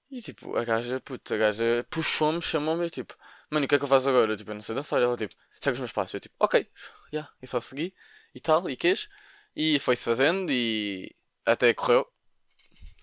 E 0.09 0.23
tipo, 0.23 0.57
a 0.57 0.65
gaja, 0.65 1.01
puto, 1.01 1.35
a 1.35 1.37
gaja 1.37 1.85
puxou-me, 1.91 2.41
chamou-me 2.41 2.87
e 2.87 2.91
tipo, 2.91 3.17
mano, 3.51 3.65
e 3.65 3.67
o 3.67 3.69
que 3.69 3.75
é 3.75 3.79
que 3.79 3.85
eu 3.85 3.89
faço 3.89 4.09
agora? 4.09 4.31
Eu, 4.33 4.37
tipo, 4.37 4.53
eu 4.53 4.55
não 4.55 4.63
sei 4.63 4.77
dançar. 4.77 5.03
Ela 5.03 5.17
tipo, 5.17 5.35
segue 5.61 5.75
os 5.75 5.81
meus 5.81 5.91
passos. 5.93 6.15
Eu 6.15 6.21
tipo, 6.21 6.37
ok, 6.39 6.69
já, 7.13 7.19
yeah. 7.19 7.33
e 7.43 7.47
só 7.49 7.61
segui 7.61 7.93
e 8.35 8.41
tal, 8.41 8.69
e 8.71 8.77
quês. 8.77 9.09
E 9.55 9.79
foi-se 9.79 10.05
fazendo 10.05 10.51
e 10.51 11.15
até 11.45 11.73
correu. 11.75 12.07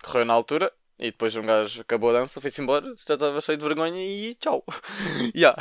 Correu 0.02 0.24
na 0.24 0.34
altura. 0.34 0.72
E 0.98 1.10
depois 1.10 1.34
um 1.34 1.42
gajo 1.42 1.80
acabou 1.80 2.10
a 2.10 2.20
dança, 2.20 2.40
foi-se 2.40 2.62
embora, 2.62 2.86
já 2.96 3.14
estava 3.14 3.40
cheio 3.40 3.58
de 3.58 3.64
vergonha 3.64 4.00
e 4.00 4.34
tchau. 4.36 4.64
yeah. 5.34 5.56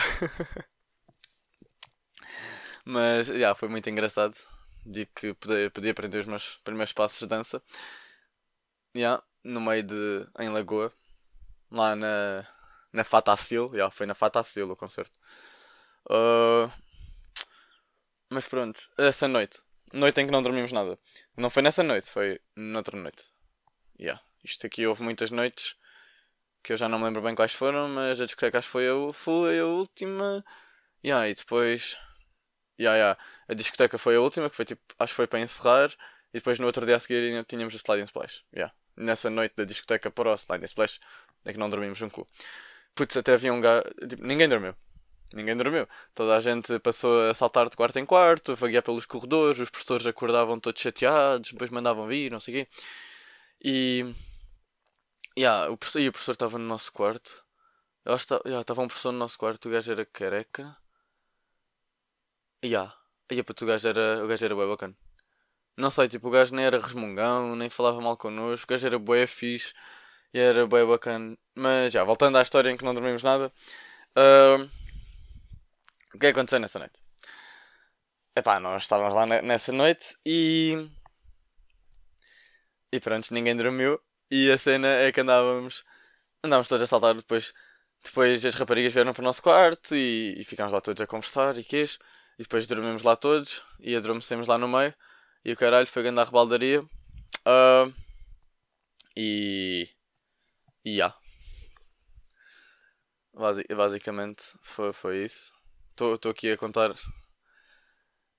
Mas, 2.86 3.29
yeah, 3.29 3.55
foi 3.55 3.70
muito 3.70 3.89
engraçado. 3.89 4.36
Digo 4.86 5.12
que 5.15 5.34
podia, 5.34 5.72
podia 5.72 5.91
aprender 5.91 6.20
os 6.20 6.27
meus 6.27 6.58
primeiros 6.63 6.93
passos 6.93 7.20
de 7.20 7.27
dança. 7.27 7.62
Yeah, 8.96 9.24
no 9.43 9.62
meio 9.62 9.84
de. 9.84 10.27
em 10.39 10.50
Lagoa. 10.50 10.93
Lá 11.72 11.96
na. 11.96 12.48
na 12.91 13.03
Fatacil. 13.03 13.72
Yeah, 13.74 13.91
foi 13.91 14.05
na 14.05 14.13
Fatacil 14.13 14.70
o 14.70 14.75
concerto. 14.75 15.17
Uh, 16.10 16.70
mas 18.34 18.48
pronto, 18.48 18.90
essa 18.98 19.28
noite. 19.28 19.60
Noite 19.94 20.20
em 20.20 20.25
que 20.25 20.32
não 20.32 20.42
dormimos 20.42 20.72
nada. 20.72 20.98
Não 21.38 21.50
foi 21.50 21.62
nessa 21.62 21.84
noite, 21.84 22.10
foi 22.10 22.42
noutra 22.56 22.98
noite. 22.98 23.32
Yeah. 24.00 24.22
Isto 24.44 24.66
aqui 24.66 24.86
houve 24.88 25.04
muitas 25.04 25.30
noites 25.30 25.75
que 26.63 26.74
eu 26.74 26.78
já 26.78 26.90
não 26.90 26.98
me 26.98 27.06
lembro 27.06 27.22
bem 27.22 27.36
quais 27.36 27.54
foram, 27.54 27.88
mas 27.90 28.20
a 28.20 28.25
discoteca 28.25 28.58
acho 28.58 28.68
que 28.68 28.72
foi 28.72 28.88
a, 28.90 29.13
foi 29.13 29.60
a 29.60 29.66
última. 29.66 30.44
Yeah, 31.06 31.30
e 31.30 31.36
depois. 31.36 31.98
Yeah, 32.80 32.98
yeah. 32.98 33.20
A 33.48 33.54
discoteca 33.54 33.98
foi 33.98 34.16
a 34.16 34.22
última, 34.22 34.50
que 34.50 34.56
foi 34.56 34.66
tipo. 34.66 34.82
Acho 34.98 35.13
que 35.13 35.16
foi 35.18 35.28
para 35.28 35.40
encerrar. 35.40 35.92
E 36.34 36.40
depois 36.40 36.58
no 36.58 36.66
outro 36.66 36.86
dia 36.86 36.96
a 36.96 37.00
seguir 37.00 37.46
tínhamos 37.46 37.74
o 37.74 37.78
Sliding 37.78 38.06
Splash. 38.06 38.44
Yeah. 38.54 38.74
Nessa 38.98 39.30
noite 39.30 39.54
da 39.56 39.66
discoteca 39.66 40.10
para 40.10 40.32
o 40.32 40.36
Sliding 40.36 40.66
Splash 40.66 41.00
é 41.46 41.52
que 41.52 41.60
não 41.60 41.70
dormimos 41.70 42.02
um 42.02 42.10
cu. 42.10 42.28
Putz, 42.96 43.16
até 43.16 43.34
havia 43.34 43.54
um 43.54 43.62
gajo. 43.62 43.84
Tipo, 44.08 44.24
ninguém 44.25 44.50
dormiu. 44.50 44.75
Ninguém 45.34 45.56
dormiu. 45.56 45.88
Toda 46.16 46.38
a 46.38 46.42
gente 46.42 46.80
passou 46.80 47.30
a 47.30 47.34
saltar 47.34 47.70
de 47.70 47.75
quarto 47.75 47.98
em 48.00 48.06
quarto, 48.06 48.54
a 48.54 48.56
vaguear 48.56 48.84
pelos 48.84 49.06
corredores, 49.06 49.60
os 49.60 49.70
professores 49.70 50.06
acordavam 50.08 50.60
todos 50.60 50.82
chateados, 50.82 51.52
depois 51.52 51.72
mandavam 51.72 52.08
vir, 52.08 52.32
não 52.32 52.40
sei 52.40 52.62
o 52.62 52.66
quê. 52.66 52.72
E. 53.63 54.16
Yeah, 55.38 55.70
o 55.72 55.78
professor, 55.78 56.00
e 56.02 56.10
o 56.10 56.12
professor 56.12 56.34
estava 56.34 56.58
no 56.60 56.66
nosso 56.66 56.92
quarto. 56.92 57.44
Eu 58.06 58.13
acho 58.13 58.28
que 58.28 58.34
estava 58.34 58.50
yeah, 58.50 58.82
um 58.84 58.88
professor 58.88 59.12
no 59.12 59.20
nosso 59.20 59.38
quarto, 59.38 59.68
o 59.68 59.72
gajo 59.72 59.92
era 59.92 60.06
careca. 60.06 60.78
Yeah. 62.63 62.96
E 63.30 63.36
yeah, 63.36 63.54
o 63.62 63.66
gajo 63.66 63.88
era, 63.88 64.24
o 64.24 64.28
gajo 64.28 64.46
era 64.46 64.56
bem 64.56 64.68
bacana. 64.68 64.96
Não 65.78 65.90
sei, 65.90 66.08
tipo, 66.08 66.28
o 66.28 66.32
gajo 66.32 66.56
nem 66.56 66.66
era 66.66 66.80
resmungão, 66.80 67.56
nem 67.56 67.70
falava 67.70 68.00
mal 68.02 68.16
connosco, 68.18 68.66
o 68.66 68.74
gajo 68.75 68.88
era 68.88 69.00
bué 69.00 69.25
fixe 69.28 69.74
e 70.34 70.40
era 70.40 70.68
bué 70.68 70.86
bacana. 70.86 71.38
Mas 71.56 71.94
já, 71.94 72.04
voltando 72.04 72.38
à 72.38 72.42
história 72.42 72.70
em 72.72 72.78
que 72.78 72.86
não 72.86 72.94
dormimos 72.94 73.24
nada. 73.24 73.52
Uh, 74.18 74.70
o 76.13 76.20
que 76.20 76.27
é 76.27 76.32
que 76.32 76.38
aconteceu 76.39 76.60
nessa 76.60 76.79
noite? 76.79 77.00
Epá, 78.36 78.60
nós 78.60 78.84
estávamos 78.84 79.13
lá 79.13 79.25
nessa 79.25 79.72
noite 79.72 80.15
e. 80.25 80.89
E 82.91 83.00
pronto, 83.00 83.34
ninguém 83.34 83.55
dormiu. 83.55 84.00
E 84.29 84.51
a 84.51 84.58
cena 84.58 84.88
é 84.88 85.12
que 85.12 85.22
andávamos. 85.22 85.84
Andávamos 86.43 86.67
todos 86.67 86.84
a 86.84 86.88
saltar 86.88 87.15
depois. 87.15 87.53
Depois 88.03 88.46
as 88.46 88.55
raparigas 88.55 88.93
vieram 88.93 89.13
para 89.13 89.22
o 89.22 89.24
nosso 89.24 89.41
quarto 89.41 89.96
e, 89.96 90.36
e 90.38 90.43
ficámos 90.43 90.74
lá 90.74 90.82
todos 90.82 91.01
a 91.01 91.08
conversar 91.08 91.58
e 91.58 91.63
quês. 91.63 91.98
E 92.38 92.43
depois 92.43 92.67
dormimos 92.67 93.03
lá 93.03 93.15
todos 93.15 93.62
e 93.79 93.96
adormecemos 93.96 94.48
lá 94.48 94.58
no 94.58 94.67
meio. 94.67 94.93
E 95.46 95.53
o 95.53 95.58
caralho 95.58 95.88
foi 95.88 96.03
grande 96.03 96.20
a 96.22 96.24
rebaldaria. 96.24 96.82
Uh, 96.82 97.93
e. 99.15 99.89
E 100.86 100.98
já. 100.98 101.15
Basi 103.34 103.63
basicamente 103.75 104.43
foi, 104.62 104.93
foi 104.93 105.24
isso. 105.25 105.53
Estou 105.93 106.31
aqui 106.31 106.51
a 106.51 106.57
contar 106.57 106.95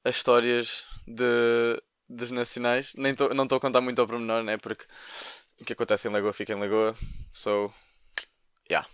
as 0.04 0.16
histórias 0.16 0.86
de, 1.06 1.82
dos 2.08 2.30
nacionais. 2.30 2.92
Nem 2.96 3.14
tô, 3.14 3.32
não 3.34 3.44
estou 3.44 3.58
a 3.58 3.60
contar 3.60 3.80
muito 3.80 4.00
ao 4.00 4.06
pormenor, 4.06 4.42
né? 4.42 4.56
Porque 4.58 4.84
o 5.60 5.64
que 5.64 5.72
acontece 5.72 6.08
em 6.08 6.12
Lagoa 6.12 6.32
fica 6.32 6.52
em 6.52 6.60
Lagoa. 6.60 6.96
So. 7.32 7.72
Yeah. 8.70 8.88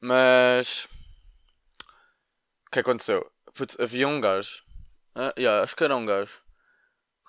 Mas. 0.00 0.88
O 2.66 2.70
que 2.72 2.80
aconteceu? 2.80 3.30
Putz, 3.54 3.78
havia 3.78 4.08
um 4.08 4.20
gajo. 4.20 4.62
Uh, 5.16 5.32
yeah, 5.38 5.62
acho 5.62 5.76
que 5.76 5.84
era 5.84 5.96
um 5.96 6.04
gajo 6.04 6.44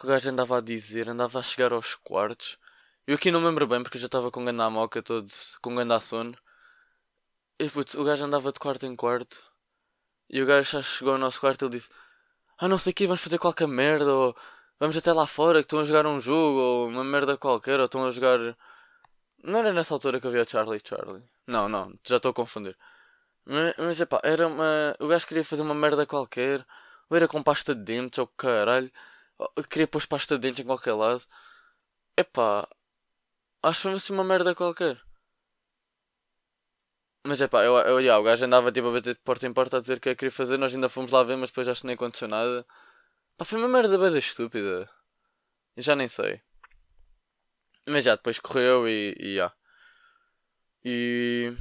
o 0.03 0.07
gajo 0.07 0.29
andava 0.29 0.57
a 0.57 0.61
dizer, 0.61 1.09
andava 1.09 1.39
a 1.39 1.43
chegar 1.43 1.71
aos 1.71 1.95
quartos. 1.95 2.57
Eu 3.07 3.15
aqui 3.15 3.31
não 3.31 3.39
me 3.39 3.47
lembro 3.47 3.67
bem 3.67 3.81
porque 3.83 3.97
já 3.97 4.07
estava 4.07 4.31
com 4.31 4.43
ganda 4.43 4.69
moca, 4.69 5.01
todo 5.01 5.27
com 5.61 5.75
ganda 5.75 5.99
sono. 5.99 6.37
E 7.59 7.69
putz, 7.69 7.95
o 7.95 8.03
gajo 8.03 8.25
andava 8.25 8.51
de 8.51 8.59
quarto 8.59 8.85
em 8.85 8.95
quarto. 8.95 9.43
E 10.29 10.41
o 10.41 10.45
gajo 10.45 10.71
já 10.71 10.81
chegou 10.81 11.13
ao 11.13 11.19
nosso 11.19 11.39
quarto 11.39 11.63
e 11.63 11.65
ele 11.65 11.77
disse: 11.77 11.89
Ah, 12.57 12.67
não 12.67 12.77
sei 12.77 12.91
o 12.91 12.93
que, 12.95 13.07
vamos 13.07 13.21
fazer 13.21 13.37
qualquer 13.39 13.67
merda, 13.67 14.11
ou 14.11 14.35
vamos 14.79 14.97
até 14.97 15.13
lá 15.13 15.27
fora 15.27 15.59
que 15.59 15.65
estão 15.65 15.79
a 15.79 15.85
jogar 15.85 16.05
um 16.07 16.19
jogo, 16.19 16.59
ou 16.59 16.87
uma 16.89 17.03
merda 17.03 17.37
qualquer, 17.37 17.79
ou 17.79 17.85
estão 17.85 18.05
a 18.05 18.11
jogar. 18.11 18.39
Não 19.43 19.59
era 19.59 19.73
nessa 19.73 19.93
altura 19.93 20.19
que 20.19 20.27
havia 20.27 20.45
Charlie 20.47 20.81
Charlie. 20.83 21.23
Não, 21.47 21.69
não, 21.69 21.93
já 22.03 22.17
estou 22.17 22.31
a 22.31 22.33
confundir. 22.33 22.77
Mas, 23.45 23.75
mas 23.77 24.01
epá, 24.01 24.19
era 24.23 24.47
uma. 24.47 24.95
O 24.99 25.07
gajo 25.07 25.27
queria 25.27 25.43
fazer 25.43 25.61
uma 25.61 25.75
merda 25.75 26.05
qualquer, 26.05 26.65
ou 27.09 27.17
era 27.17 27.27
com 27.27 27.43
pasta 27.43 27.75
de 27.75 27.83
dentes, 27.83 28.19
ou 28.19 28.27
caralho. 28.27 28.91
Eu 29.55 29.63
queria 29.65 29.87
pôr 29.87 30.05
pasta 30.07 30.35
de 30.35 30.41
dentes 30.41 30.59
em 30.61 30.65
qualquer 30.65 30.93
lado. 30.93 31.23
Epá, 32.17 32.67
acho-me 33.63 33.95
assim 33.95 34.13
uma 34.13 34.23
merda 34.23 34.55
qualquer. 34.55 35.01
Mas 37.27 37.41
é 37.41 37.47
pá, 37.47 37.63
eu, 37.63 37.75
eu, 37.75 38.19
o 38.19 38.23
gajo 38.23 38.45
andava 38.45 38.71
tipo 38.71 38.87
a 38.87 38.91
bater 38.91 39.15
de 39.15 39.21
porta 39.21 39.47
em 39.47 39.53
porta 39.53 39.77
a 39.77 39.81
dizer 39.81 39.97
o 39.97 39.99
que 39.99 40.09
é 40.09 40.11
que 40.13 40.19
queria 40.19 40.31
fazer. 40.31 40.57
Nós 40.57 40.75
ainda 40.75 40.87
fomos 40.87 41.11
lá 41.11 41.23
ver, 41.23 41.35
mas 41.35 41.49
depois 41.49 41.67
acho 41.67 41.81
que 41.81 41.87
nem 41.87 41.95
aconteceu 41.95 42.27
nada. 42.27 42.63
Pá, 43.35 43.43
foi 43.43 43.57
uma 43.57 43.67
merda 43.67 43.97
bada 43.97 44.19
estúpida. 44.19 44.87
Já 45.75 45.95
nem 45.95 46.07
sei. 46.07 46.39
Mas 47.87 48.03
já, 48.05 48.15
depois 48.15 48.39
correu 48.39 48.87
e. 48.87 49.15
E. 49.19 49.35
Já. 49.37 49.51
E, 50.83 51.51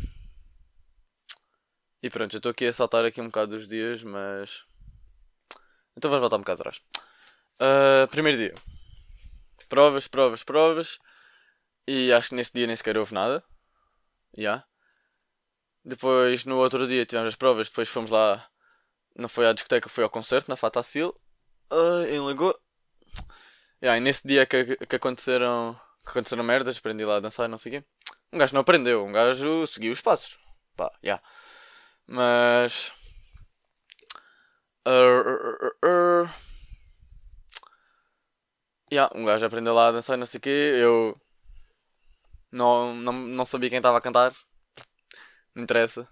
e 2.02 2.11
pronto, 2.11 2.35
eu 2.35 2.38
estou 2.38 2.50
aqui 2.50 2.66
a 2.66 2.73
saltar 2.73 3.06
aqui 3.06 3.23
um 3.23 3.26
bocado 3.28 3.56
dos 3.56 3.66
dias, 3.66 4.02
mas. 4.02 4.64
Então 5.97 6.11
vamos 6.11 6.21
voltar 6.21 6.37
um 6.37 6.40
bocado 6.40 6.61
atrás. 6.61 6.83
Uh, 7.59 8.06
primeiro 8.09 8.37
dia. 8.37 8.54
Provas, 9.71 10.06
provas, 10.09 10.42
provas. 10.44 10.99
E 11.88 12.12
acho 12.12 12.28
que 12.30 12.35
nesse 12.35 12.52
dia 12.52 12.66
nem 12.66 12.76
sequer 12.76 12.99
houve 12.99 13.14
nada. 13.14 13.42
Já. 14.37 14.42
Yeah. 14.42 14.74
Depois, 15.85 16.45
no 16.47 16.59
outro 16.59 16.87
dia, 16.87 17.05
tivemos 17.05 17.29
as 17.29 17.37
provas. 17.37 17.69
Depois 17.69 17.88
fomos 17.88 18.11
lá. 18.11 18.47
Não 19.17 19.29
foi 19.29 19.47
à 19.47 19.53
discoteca, 19.53 19.88
foi 19.88 20.05
ao 20.05 20.11
concerto 20.11 20.50
na 20.50 20.57
Fatacil. 20.57 21.14
Uh, 21.71 22.05
em 22.09 22.21
Lagoa. 22.21 22.59
Yeah, 23.83 23.99
e 23.99 24.00
nesse 24.00 24.26
dia 24.26 24.47
que, 24.47 24.76
que 24.76 24.97
aconteceram. 24.97 25.79
Que 26.05 26.11
aconteceram 26.11 26.45
merdas, 26.45 26.79
aprendi 26.79 27.05
lá 27.05 27.17
a 27.17 27.21
dançar, 27.21 27.49
não 27.49 27.59
sei 27.59 27.79
o 27.79 27.81
quê. 27.81 27.88
Um 28.33 28.38
gajo 28.38 28.55
não 28.55 28.61
aprendeu, 28.62 29.05
um 29.05 29.12
gajo 29.12 29.67
seguiu 29.67 29.93
os 29.93 30.00
passos. 30.00 30.38
Pá, 30.76 30.91
yeah. 31.05 31.23
Mas. 32.07 32.93
Uh, 34.87 35.71
uh, 35.87 36.29
yeah, 38.93 39.11
um 39.14 39.25
gajo 39.25 39.47
aprendeu 39.47 39.75
lá 39.75 39.88
a 39.88 39.93
dançar, 39.93 40.17
não 40.19 40.26
sei 40.26 40.38
o 40.38 40.41
quê. 40.43 40.73
Eu. 40.76 41.21
Não, 42.53 42.95
não, 42.95 43.12
não 43.12 43.45
sabia 43.45 43.69
quem 43.71 43.79
estava 43.79 43.99
a 43.99 44.00
cantar. 44.00 44.35
Não 45.54 45.64
interessa. 45.64 46.08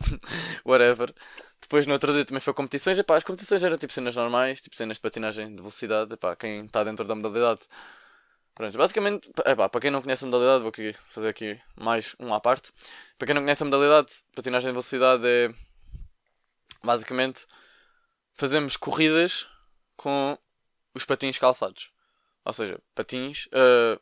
Whatever. 0.64 1.14
Depois 1.60 1.86
no 1.86 1.92
outro 1.94 2.12
dia 2.12 2.24
também 2.24 2.40
foi 2.40 2.52
competições. 2.52 2.98
Epá, 2.98 3.16
as 3.16 3.24
competições 3.24 3.62
eram 3.62 3.78
tipo 3.78 3.92
cenas 3.92 4.14
normais, 4.16 4.60
tipo 4.60 4.76
cenas 4.76 4.98
de 4.98 5.00
patinagem 5.00 5.48
de 5.48 5.56
velocidade. 5.56 6.12
Epá, 6.14 6.36
quem 6.36 6.64
está 6.64 6.84
dentro 6.84 7.06
da 7.06 7.14
modalidade. 7.14 7.62
Pronto, 8.54 8.78
basicamente, 8.78 9.28
para 9.32 9.80
quem 9.80 9.90
não 9.90 10.00
conhece 10.00 10.24
a 10.24 10.28
modalidade, 10.28 10.60
vou 10.60 10.68
aqui 10.68 10.94
fazer 11.10 11.28
aqui 11.28 11.60
mais 11.74 12.14
um 12.20 12.32
à 12.32 12.40
parte. 12.40 12.70
Para 13.18 13.26
quem 13.26 13.34
não 13.34 13.42
conhece 13.42 13.62
a 13.62 13.66
modalidade, 13.66 14.12
patinagem 14.34 14.68
de 14.68 14.72
velocidade 14.72 15.26
é 15.26 15.52
basicamente 16.84 17.46
fazemos 18.34 18.76
corridas 18.76 19.48
com 19.96 20.38
os 20.94 21.04
patins 21.04 21.38
calçados. 21.38 21.90
Ou 22.44 22.52
seja, 22.52 22.78
patins, 22.94 23.46
uh, 23.46 24.00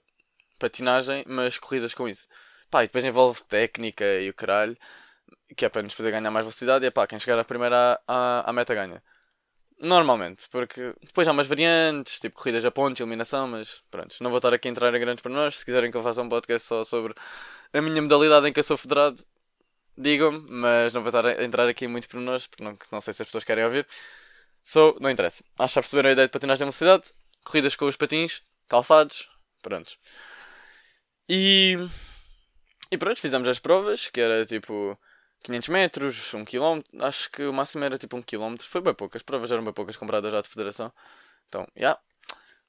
patinagem, 0.59 1.25
mas 1.27 1.59
corridas 1.59 1.95
com 1.95 2.09
isso. 2.09 2.29
Pá, 2.73 2.85
e 2.85 2.87
depois 2.87 3.05
envolve 3.05 3.43
técnica 3.45 4.05
e 4.21 4.31
o 4.31 4.35
caralho, 4.35 4.77
que 5.57 5.67
é 5.67 5.69
para 5.69 5.83
nos 5.83 5.95
fazer 5.95 6.11
ganhar 6.11 6.31
mais 6.31 6.45
velocidade. 6.47 6.85
E 6.87 6.89
é 6.89 6.91
pá, 6.91 7.07
quem 7.07 7.21
chegar 7.21 7.39
a 7.39 7.45
primeira 7.45 8.01
à, 8.09 8.49
à 8.49 8.53
meta 8.53 8.75
ganha. 8.75 9.03
Normalmente, 9.79 10.49
porque 10.51 10.95
depois 11.03 11.29
há 11.29 11.33
umas 11.33 11.47
variantes, 11.47 12.21
tipo 12.21 12.37
corridas 12.37 12.65
a 12.65 12.71
pontos, 12.71 13.01
eliminação, 13.01 13.49
mas 13.49 13.83
pronto, 13.91 14.17
não 14.23 14.31
vou 14.31 14.39
estar 14.39 14.55
aqui 14.55 14.69
a 14.69 14.71
entrar 14.71 14.95
em 14.95 15.01
grandes 15.01 15.23
nós 15.25 15.59
Se 15.59 15.65
quiserem 15.65 15.91
que 15.91 15.97
eu 15.97 16.03
faça 16.03 16.23
um 16.23 16.29
podcast 16.29 16.67
só 16.69 16.85
sobre 16.85 17.15
a 17.73 17.83
minha 17.83 18.01
modalidade 18.01 18.49
em 18.49 18.53
que 18.53 18.61
eu 18.61 18.65
sou 18.65 18.77
federado, 18.79 19.23
digam-me, 19.99 20.47
mas 20.51 20.95
não 20.95 21.03
vou 21.03 21.09
estar 21.11 21.27
a 21.27 21.45
entrar 21.45 21.69
aqui 21.69 21.87
muito 21.89 22.09
nós 22.21 22.47
porque 22.47 22.65
não, 22.65 22.79
não 22.91 23.01
sei 23.03 23.13
se 23.15 23.23
as 23.23 23.29
pessoas 23.29 23.45
querem 23.45 23.65
ouvir. 23.65 23.87
So, 24.65 24.97
não 25.01 25.11
interessa. 25.11 25.45
Acho 25.59 25.75
que 25.75 25.81
perceberam 25.81 26.11
a 26.11 26.13
ideia 26.13 26.29
de 26.29 26.33
patinagem 26.33 26.59
de 26.61 26.65
velocidade, 26.65 27.13
corridas 27.45 27.77
com 27.77 27.87
os 27.87 27.97
patins, 27.97 28.43
calçados, 28.69 29.29
pronto. 29.63 29.99
E 31.29 31.77
e 32.93 32.99
pronto, 32.99 33.19
fizemos 33.19 33.49
as 33.49 33.59
provas, 33.59 34.09
que 34.11 34.21
era 34.21 34.45
tipo 34.45 34.99
500 35.45 35.69
metros, 35.71 36.35
1 36.35 36.45
km. 36.45 36.83
Acho 37.01 37.31
que 37.31 37.43
o 37.45 37.53
máximo 37.53 37.85
era 37.85 37.97
tipo 37.97 38.19
1 38.19 38.23
km. 38.23 38.57
Foi 38.61 38.83
bem 38.83 38.93
poucas. 38.93 39.21
As 39.21 39.23
provas 39.23 39.51
eram 39.51 39.65
bem 39.65 39.73
poucas 39.73 39.97
comparadas 39.97 40.31
já 40.31 40.43
de 40.43 40.49
federação. 40.51 40.93
Então, 41.47 41.67
já. 41.75 41.81
Yeah. 41.81 42.01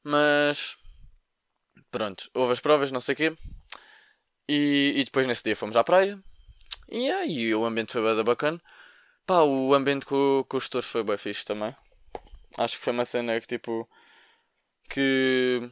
Mas. 0.02 0.78
Pronto, 1.92 2.30
houve 2.34 2.54
as 2.54 2.62
provas, 2.62 2.90
não 2.90 3.02
sei 3.02 3.14
o 3.14 3.18
quê. 3.18 3.38
E, 4.48 4.94
e 4.96 5.04
depois 5.04 5.28
nesse 5.28 5.44
dia 5.44 5.58
fomos 5.58 5.76
à 5.76 5.84
praia. 5.84 6.18
E 6.90 7.12
aí 7.12 7.54
o 7.54 7.66
ambiente 7.66 7.92
foi 7.92 8.02
bem 8.02 8.24
bacana. 8.24 8.62
Pá, 9.26 9.42
o 9.42 9.74
ambiente 9.74 10.06
com, 10.06 10.46
com 10.48 10.58
os 10.58 10.66
tutores 10.66 10.88
foi 10.88 11.04
bem 11.04 11.18
fixe 11.18 11.44
também. 11.46 11.76
Acho 12.58 12.78
que 12.78 12.84
foi 12.84 12.94
uma 12.94 13.04
cena 13.06 13.40
que 13.42 13.48
tipo. 13.48 13.90
Que. 14.90 15.70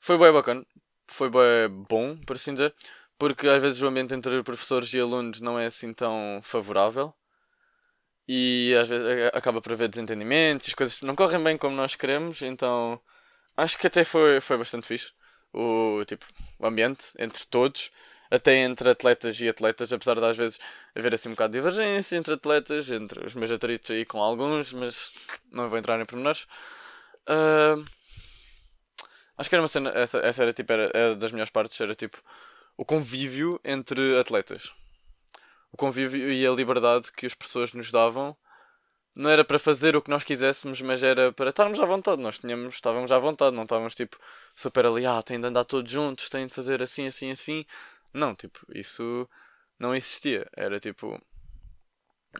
Foi 0.00 0.18
bem 0.18 0.32
bacana. 0.32 0.66
Foi 1.08 1.30
bem 1.30 1.68
bom, 1.88 2.16
por 2.26 2.36
assim 2.36 2.52
dizer 2.52 2.74
porque 3.18 3.48
às 3.48 3.62
vezes 3.62 3.80
o 3.80 3.86
ambiente 3.86 4.14
entre 4.14 4.42
professores 4.42 4.92
e 4.92 5.00
alunos 5.00 5.40
não 5.40 5.58
é 5.58 5.66
assim 5.66 5.92
tão 5.92 6.40
favorável 6.42 7.14
e 8.26 8.74
às 8.80 8.88
vezes 8.88 9.06
acaba 9.32 9.60
por 9.60 9.72
haver 9.72 9.88
desentendimentos, 9.88 10.68
as 10.68 10.74
coisas 10.74 11.00
não 11.02 11.14
correm 11.14 11.42
bem 11.42 11.58
como 11.58 11.76
nós 11.76 11.94
queremos, 11.94 12.42
então 12.42 13.00
acho 13.56 13.78
que 13.78 13.86
até 13.86 14.04
foi, 14.04 14.40
foi 14.40 14.56
bastante 14.58 14.86
fixe 14.86 15.12
o, 15.54 16.04
tipo, 16.04 16.26
o 16.58 16.66
ambiente 16.66 17.06
entre 17.18 17.46
todos, 17.46 17.90
até 18.30 18.56
entre 18.56 18.90
atletas 18.90 19.40
e 19.40 19.48
atletas, 19.48 19.92
apesar 19.92 20.16
de 20.16 20.24
às 20.26 20.36
vezes 20.36 20.58
haver 20.94 21.14
assim 21.14 21.28
um 21.28 21.32
bocado 21.32 21.52
de 21.52 21.58
divergência 21.58 22.16
entre 22.16 22.34
atletas, 22.34 22.90
entre 22.90 23.24
os 23.24 23.34
meus 23.34 23.50
atritos 23.50 23.90
aí 23.92 24.04
com 24.04 24.20
alguns, 24.20 24.72
mas 24.72 25.12
não 25.52 25.68
vou 25.68 25.78
entrar 25.78 26.00
em 26.00 26.04
pormenores. 26.04 26.46
Uh, 27.28 27.84
acho 29.38 29.48
que 29.48 29.54
era 29.54 29.62
uma 29.62 29.68
cena, 29.68 29.90
essa, 29.90 30.18
essa 30.18 30.42
era 30.42 30.52
tipo, 30.52 30.72
era, 30.72 30.90
era 30.92 31.14
das 31.14 31.30
melhores 31.30 31.50
partes, 31.50 31.80
era 31.80 31.94
tipo 31.94 32.18
o 32.76 32.84
convívio 32.84 33.60
entre 33.64 34.18
atletas. 34.18 34.72
o 35.72 35.76
convívio 35.76 36.30
e 36.32 36.46
a 36.46 36.50
liberdade 36.52 37.12
que 37.12 37.26
as 37.26 37.34
pessoas 37.34 37.72
nos 37.72 37.90
davam 37.90 38.36
não 39.14 39.30
era 39.30 39.44
para 39.44 39.58
fazer 39.58 39.96
o 39.96 40.02
que 40.02 40.10
nós 40.10 40.24
quiséssemos, 40.24 40.80
mas 40.82 41.02
era 41.02 41.32
para 41.32 41.50
estarmos 41.50 41.78
à 41.78 41.86
vontade. 41.86 42.20
Nós 42.20 42.38
tínhamos, 42.38 42.74
estávamos 42.74 43.12
à 43.12 43.18
vontade, 43.18 43.54
não 43.54 43.62
estávamos 43.62 43.94
tipo 43.94 44.18
super 44.56 44.86
ali, 44.86 45.06
ah, 45.06 45.22
têm 45.22 45.40
de 45.40 45.46
andar 45.46 45.64
todos 45.64 45.90
juntos, 45.90 46.28
têm 46.28 46.46
de 46.46 46.54
fazer 46.54 46.82
assim, 46.82 47.06
assim, 47.06 47.30
assim. 47.30 47.64
Não, 48.12 48.34
tipo, 48.34 48.60
isso 48.74 49.28
não 49.78 49.94
existia. 49.94 50.48
Era 50.56 50.80
tipo. 50.80 51.20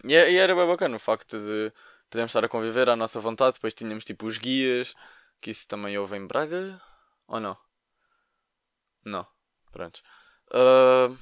E, 0.05 0.13
e 0.13 0.37
era 0.37 0.55
bem 0.55 0.67
bacana 0.67 0.97
o 0.97 0.99
facto 0.99 1.39
de 1.39 1.73
podermos 2.11 2.31
estar 2.31 2.45
a 2.45 2.49
conviver 2.49 2.89
à 2.89 2.97
nossa 2.97 3.21
vontade. 3.21 3.55
Depois 3.55 3.75
tínhamos 3.75 4.05
tipo 4.05 4.27
os 4.27 4.39
guias, 4.39 4.95
que 5.41 5.51
isso 5.51 5.67
também 5.69 5.97
houve 5.99 6.17
em 6.17 6.27
Braga, 6.27 6.81
ou 7.29 7.41
não? 7.41 7.57
Não, 9.05 9.27
pronto. 9.71 10.03
Uh, 10.53 11.17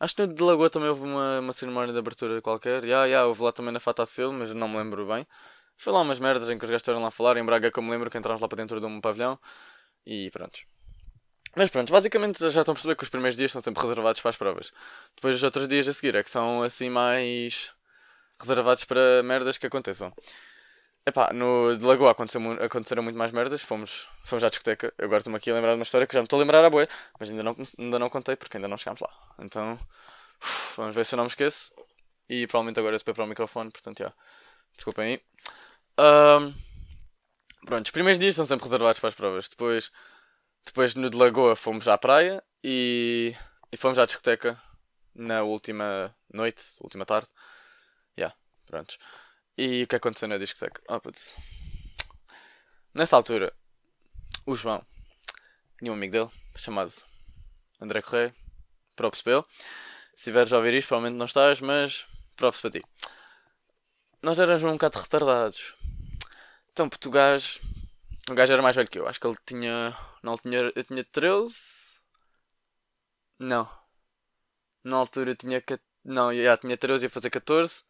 Acho 0.00 0.14
que 0.16 0.22
no 0.26 0.32
de 0.32 0.42
Lagoa 0.42 0.70
também 0.70 0.88
houve 0.88 1.02
uma, 1.02 1.40
uma 1.40 1.52
cerimónia 1.52 1.92
de 1.92 1.98
abertura 1.98 2.40
qualquer. 2.40 2.82
Yeah, 2.84 3.04
yeah, 3.04 3.26
houve 3.26 3.42
lá 3.42 3.52
também 3.52 3.70
na 3.70 3.80
Fatacil, 3.80 4.32
mas 4.32 4.54
não 4.54 4.66
me 4.66 4.78
lembro 4.78 5.06
bem. 5.06 5.26
Foi 5.76 5.92
lá 5.92 6.00
umas 6.00 6.18
merdas 6.18 6.48
em 6.48 6.56
que 6.58 6.64
os 6.64 6.70
gajos 6.70 6.80
estiveram 6.80 7.02
lá 7.02 7.08
a 7.08 7.10
falar. 7.10 7.36
Em 7.36 7.44
Braga, 7.44 7.70
como 7.70 7.88
me 7.88 7.92
lembro, 7.92 8.10
que 8.10 8.16
entramos 8.16 8.40
lá 8.40 8.48
para 8.48 8.56
dentro 8.56 8.80
de 8.80 8.86
um 8.86 8.98
pavilhão. 8.98 9.38
E 10.06 10.30
pronto. 10.30 10.58
Mas 11.54 11.68
pronto, 11.70 11.92
basicamente 11.92 12.38
já 12.48 12.60
estão 12.60 12.72
a 12.72 12.74
perceber 12.74 12.96
que 12.96 13.02
os 13.02 13.10
primeiros 13.10 13.36
dias 13.36 13.52
são 13.52 13.60
sempre 13.60 13.82
reservados 13.82 14.22
para 14.22 14.30
as 14.30 14.36
provas. 14.36 14.72
Depois 15.16 15.34
os 15.34 15.42
outros 15.42 15.68
dias 15.68 15.86
a 15.86 15.92
seguir 15.92 16.14
é 16.14 16.22
que 16.22 16.30
são 16.30 16.62
assim 16.62 16.88
mais 16.88 17.70
reservados 18.40 18.84
para 18.84 19.22
merdas 19.22 19.58
que 19.58 19.66
aconteçam. 19.66 20.12
Epá, 21.06 21.32
no 21.32 21.76
de 21.76 21.84
Lagoa 21.84 22.10
aconteceram 22.10 23.02
muito 23.02 23.16
mais 23.18 23.32
merdas. 23.32 23.62
Fomos, 23.62 24.06
fomos 24.24 24.44
à 24.44 24.48
discoteca. 24.48 24.92
Eu 24.98 25.06
agora 25.06 25.18
estou-me 25.18 25.36
aqui 25.36 25.50
a 25.50 25.54
lembrar 25.54 25.70
de 25.70 25.76
uma 25.76 25.82
história 25.82 26.06
que 26.06 26.14
já 26.14 26.20
me 26.20 26.26
estou 26.26 26.38
a 26.38 26.40
lembrar 26.40 26.64
a 26.64 26.70
boa, 26.70 26.86
mas 27.18 27.30
ainda 27.30 27.42
não, 27.42 27.56
ainda 27.78 27.98
não 27.98 28.10
contei 28.10 28.36
porque 28.36 28.56
ainda 28.56 28.68
não 28.68 28.76
chegámos 28.76 29.00
lá. 29.00 29.10
Então, 29.38 29.78
uf, 30.42 30.76
vamos 30.76 30.94
ver 30.94 31.04
se 31.06 31.14
eu 31.14 31.16
não 31.16 31.24
me 31.24 31.30
esqueço. 31.30 31.72
E 32.28 32.46
provavelmente 32.46 32.78
agora 32.78 32.96
eu 32.96 33.14
para 33.14 33.24
o 33.24 33.26
microfone, 33.26 33.70
portanto, 33.70 33.98
já. 33.98 34.12
Desculpem 34.76 35.04
aí. 35.14 35.22
Um, 35.98 36.54
pronto, 37.66 37.86
os 37.86 37.90
primeiros 37.90 38.18
dias 38.18 38.36
são 38.36 38.46
sempre 38.46 38.64
reservados 38.64 39.00
para 39.00 39.08
as 39.08 39.14
provas. 39.14 39.48
Depois, 39.48 39.90
depois 40.64 40.94
no 40.94 41.10
de 41.10 41.16
Lagoa 41.16 41.56
fomos 41.56 41.88
à 41.88 41.98
praia 41.98 42.42
e, 42.62 43.34
e 43.72 43.76
fomos 43.76 43.98
à 43.98 44.06
discoteca 44.06 44.60
na 45.14 45.42
última 45.42 46.14
noite, 46.32 46.62
última 46.82 47.04
tarde. 47.04 47.28
Já, 48.16 48.26
yeah, 48.26 48.36
pronto. 48.66 48.96
E 49.62 49.82
o 49.82 49.86
que 49.86 49.96
aconteceu 49.96 50.26
na 50.26 50.38
discoteca? 50.38 50.80
Oh, 50.88 50.98
putz. 50.98 51.36
Nessa 52.94 53.14
altura, 53.14 53.52
o 54.46 54.56
João 54.56 54.82
tinha 55.78 55.92
um 55.92 55.94
amigo 55.94 56.12
dele 56.12 56.30
chamado 56.56 56.90
André 57.78 58.00
Correia. 58.00 58.34
Props 58.96 59.20
para 59.20 59.34
ele. 59.34 59.44
Se 60.14 60.16
estiveres 60.16 60.50
a 60.50 60.56
ouvir 60.56 60.72
isto, 60.72 60.88
provavelmente 60.88 61.18
não 61.18 61.26
estás, 61.26 61.60
mas 61.60 62.06
props 62.36 62.62
para 62.62 62.70
ti. 62.70 62.82
Nós 64.22 64.38
éramos 64.38 64.62
um 64.62 64.72
bocado 64.72 64.98
retardados. 64.98 65.74
Então, 66.70 66.88
gajo. 67.10 67.60
O 68.30 68.34
gajo 68.34 68.54
era 68.54 68.62
mais 68.62 68.74
velho 68.74 68.88
que 68.88 68.98
eu. 68.98 69.06
Acho 69.06 69.20
que 69.20 69.26
ele 69.26 69.36
tinha. 69.44 69.94
Não, 70.22 70.32
ele 70.32 70.40
tinha, 70.40 70.72
eu 70.74 70.84
tinha 70.84 71.04
13. 71.04 71.54
Não. 73.38 73.68
Na 74.82 74.96
altura 74.96 75.32
eu 75.32 75.36
tinha. 75.36 75.62
Não, 76.02 76.34
já 76.34 76.56
tinha 76.56 76.78
13 76.78 77.04
e 77.04 77.06
ia 77.06 77.10
fazer 77.10 77.28
14. 77.28 77.82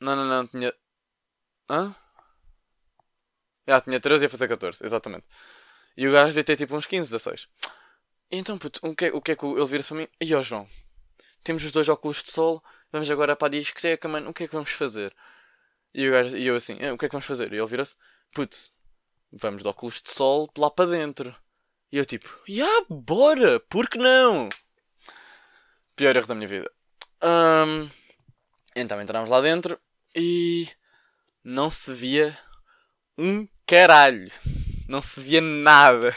Não, 0.00 0.14
não, 0.14 0.24
não, 0.26 0.46
tinha. 0.46 0.72
Hã? 1.68 1.94
Ah, 3.66 3.80
tinha 3.80 4.00
13 4.00 4.22
e 4.22 4.26
ia 4.26 4.30
fazer 4.30 4.48
14, 4.48 4.84
exatamente. 4.84 5.26
E 5.96 6.08
o 6.08 6.12
gajo 6.12 6.28
devia 6.28 6.44
ter 6.44 6.56
tipo 6.56 6.74
uns 6.76 6.86
15, 6.86 7.10
16. 7.10 7.48
E 8.30 8.36
então, 8.36 8.56
puto, 8.56 8.80
o 8.82 8.94
que, 8.94 9.06
é, 9.06 9.12
o 9.12 9.20
que 9.20 9.32
é 9.32 9.36
que 9.36 9.44
ele 9.44 9.64
vira-se 9.66 9.88
para 9.88 9.98
mim? 9.98 10.08
E 10.20 10.34
ó, 10.34 10.40
João, 10.40 10.68
temos 11.44 11.64
os 11.64 11.72
dois 11.72 11.88
óculos 11.88 12.22
de 12.22 12.30
sol, 12.30 12.62
vamos 12.90 13.10
agora 13.10 13.36
para 13.36 13.48
a 13.48 13.50
discoteca, 13.50 14.08
mano, 14.08 14.30
o 14.30 14.34
que 14.34 14.44
é 14.44 14.48
que 14.48 14.54
vamos 14.54 14.70
fazer? 14.70 15.14
E, 15.92 16.08
o 16.08 16.12
gajo, 16.12 16.36
e 16.36 16.46
eu 16.46 16.56
assim, 16.56 16.78
ah, 16.84 16.94
o 16.94 16.98
que 16.98 17.06
é 17.06 17.08
que 17.08 17.12
vamos 17.12 17.26
fazer? 17.26 17.52
E 17.52 17.56
ele 17.56 17.66
vira-se, 17.66 17.96
puto, 18.32 18.56
vamos 19.32 19.62
de 19.62 19.68
óculos 19.68 20.00
de 20.00 20.10
sol 20.10 20.48
lá 20.56 20.70
para 20.70 20.90
dentro. 20.90 21.34
E 21.92 21.98
eu 21.98 22.04
tipo, 22.06 22.28
ya, 22.48 22.64
yeah, 22.64 22.86
bora, 22.88 23.60
por 23.60 23.88
que 23.88 23.98
não? 23.98 24.48
Pior 25.96 26.14
erro 26.16 26.26
da 26.26 26.34
minha 26.34 26.48
vida. 26.48 26.70
Um, 27.22 27.90
então 28.76 29.00
entramos 29.02 29.28
lá 29.28 29.40
dentro 29.40 29.78
e 30.18 30.68
não 31.44 31.70
se 31.70 31.94
via 31.94 32.36
um 33.16 33.46
caralho. 33.64 34.30
Não 34.88 35.00
se 35.00 35.20
via 35.20 35.40
nada. 35.40 36.14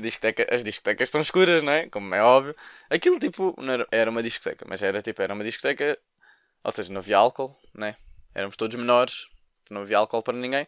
Discoteca, 0.00 0.46
as 0.54 0.62
discotecas 0.62 1.10
são 1.10 1.20
escuras, 1.20 1.62
não 1.62 1.72
é? 1.72 1.88
Como 1.88 2.14
é 2.14 2.22
óbvio. 2.22 2.54
Aquilo 2.88 3.18
tipo 3.18 3.54
era, 3.60 3.86
era, 3.90 4.10
uma 4.10 4.22
discoteca, 4.22 4.64
mas 4.68 4.82
era 4.82 5.02
tipo, 5.02 5.20
era 5.22 5.34
uma 5.34 5.42
discoteca, 5.42 5.98
ou 6.62 6.70
seja, 6.70 6.92
não 6.92 7.00
havia 7.00 7.18
álcool, 7.18 7.56
né? 7.72 7.96
Éramos 8.34 8.56
todos 8.56 8.76
menores, 8.76 9.26
não 9.70 9.82
havia 9.82 9.98
álcool 9.98 10.22
para 10.22 10.36
ninguém. 10.36 10.66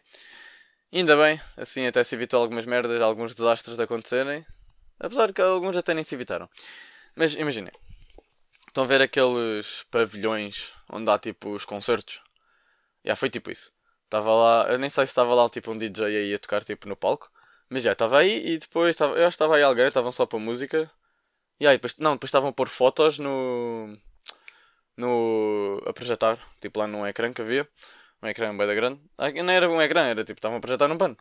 ainda 0.91 1.15
bem, 1.15 1.39
assim 1.55 1.87
até 1.87 2.03
se 2.03 2.15
evitou 2.15 2.41
algumas 2.41 2.65
merdas, 2.65 3.01
alguns 3.01 3.33
desastres 3.33 3.77
de 3.77 3.83
acontecerem. 3.83 4.45
Apesar 4.99 5.27
de 5.27 5.33
que 5.33 5.41
alguns 5.41 5.77
até 5.77 5.93
nem 5.93 6.03
se 6.03 6.15
evitaram. 6.15 6.49
Mas 7.15 7.35
imaginem, 7.35 7.71
Estão 8.77 8.85
a 8.85 8.87
ver 8.89 9.01
aqueles 9.01 9.87
pavilhões 9.89 10.71
onde 10.87 11.09
há 11.09 11.17
tipo 11.17 11.49
os 11.49 11.65
concertos? 11.65 12.21
Já 13.03 13.15
foi 13.15 13.27
tipo 13.27 13.49
isso. 13.49 13.73
Estava 14.03 14.31
lá, 14.31 14.67
eu 14.69 14.77
nem 14.77 14.87
sei 14.87 15.07
se 15.07 15.09
estava 15.09 15.33
lá 15.33 15.49
tipo 15.49 15.71
um 15.71 15.77
DJ 15.79 16.05
aí 16.05 16.31
a 16.35 16.37
tocar 16.37 16.63
tipo 16.63 16.87
no 16.87 16.95
palco. 16.95 17.27
Mas 17.71 17.81
já, 17.81 17.93
estava 17.93 18.19
aí 18.19 18.53
e 18.53 18.59
depois 18.59 18.91
estava, 18.91 19.15
eu 19.15 19.21
acho 19.21 19.29
que 19.29 19.43
estava 19.43 19.55
aí 19.55 19.63
alguém, 19.63 19.87
estavam 19.87 20.11
só 20.11 20.27
para 20.27 20.37
música. 20.37 20.91
E 21.59 21.65
aí, 21.65 21.77
depois, 21.77 21.97
não, 21.97 22.13
depois 22.13 22.29
estavam 22.29 22.49
a 22.51 22.53
pôr 22.53 22.69
fotos 22.69 23.17
no. 23.17 23.97
no. 24.95 25.81
a 25.87 25.91
projetar, 25.91 26.37
tipo 26.61 26.79
lá 26.79 26.85
num 26.85 27.07
ecrã 27.07 27.33
que 27.33 27.41
havia. 27.41 27.67
Um 28.21 28.27
ecrã 28.27 28.55
bem 28.55 28.67
da 28.67 28.75
grande. 28.75 29.01
Ah, 29.17 29.31
não 29.31 29.53
era 29.53 29.67
um 29.67 29.81
ecrã, 29.81 30.03
era 30.05 30.23
tipo, 30.23 30.37
estavam 30.37 30.59
a 30.59 30.61
projetar 30.61 30.87
num 30.87 30.99
pano. 30.99 31.17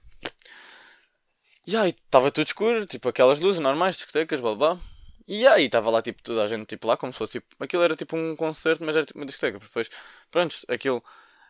E 1.66 1.74
aí, 1.74 1.90
estava 1.90 2.30
tudo 2.30 2.46
escuro, 2.48 2.86
tipo 2.86 3.08
aquelas 3.08 3.40
luzes 3.40 3.60
normais, 3.60 3.96
discotecas, 3.96 4.40
blá 4.40 4.54
blá. 4.54 4.78
E 5.28 5.46
aí 5.46 5.64
estava 5.66 5.90
lá 5.90 6.00
tipo 6.02 6.22
toda 6.22 6.44
a 6.44 6.48
gente 6.48 6.66
tipo 6.66 6.86
lá 6.86 6.96
como 6.96 7.12
se 7.12 7.18
fosse 7.18 7.32
tipo. 7.32 7.46
Aquilo 7.60 7.82
era 7.82 7.96
tipo 7.96 8.16
um 8.16 8.36
concerto, 8.36 8.84
mas 8.84 8.96
era 8.96 9.04
tipo 9.04 9.18
uma 9.18 9.26
discoteca. 9.26 9.58
Depois, 9.58 9.88
pronto, 10.30 10.56
aquilo. 10.68 11.02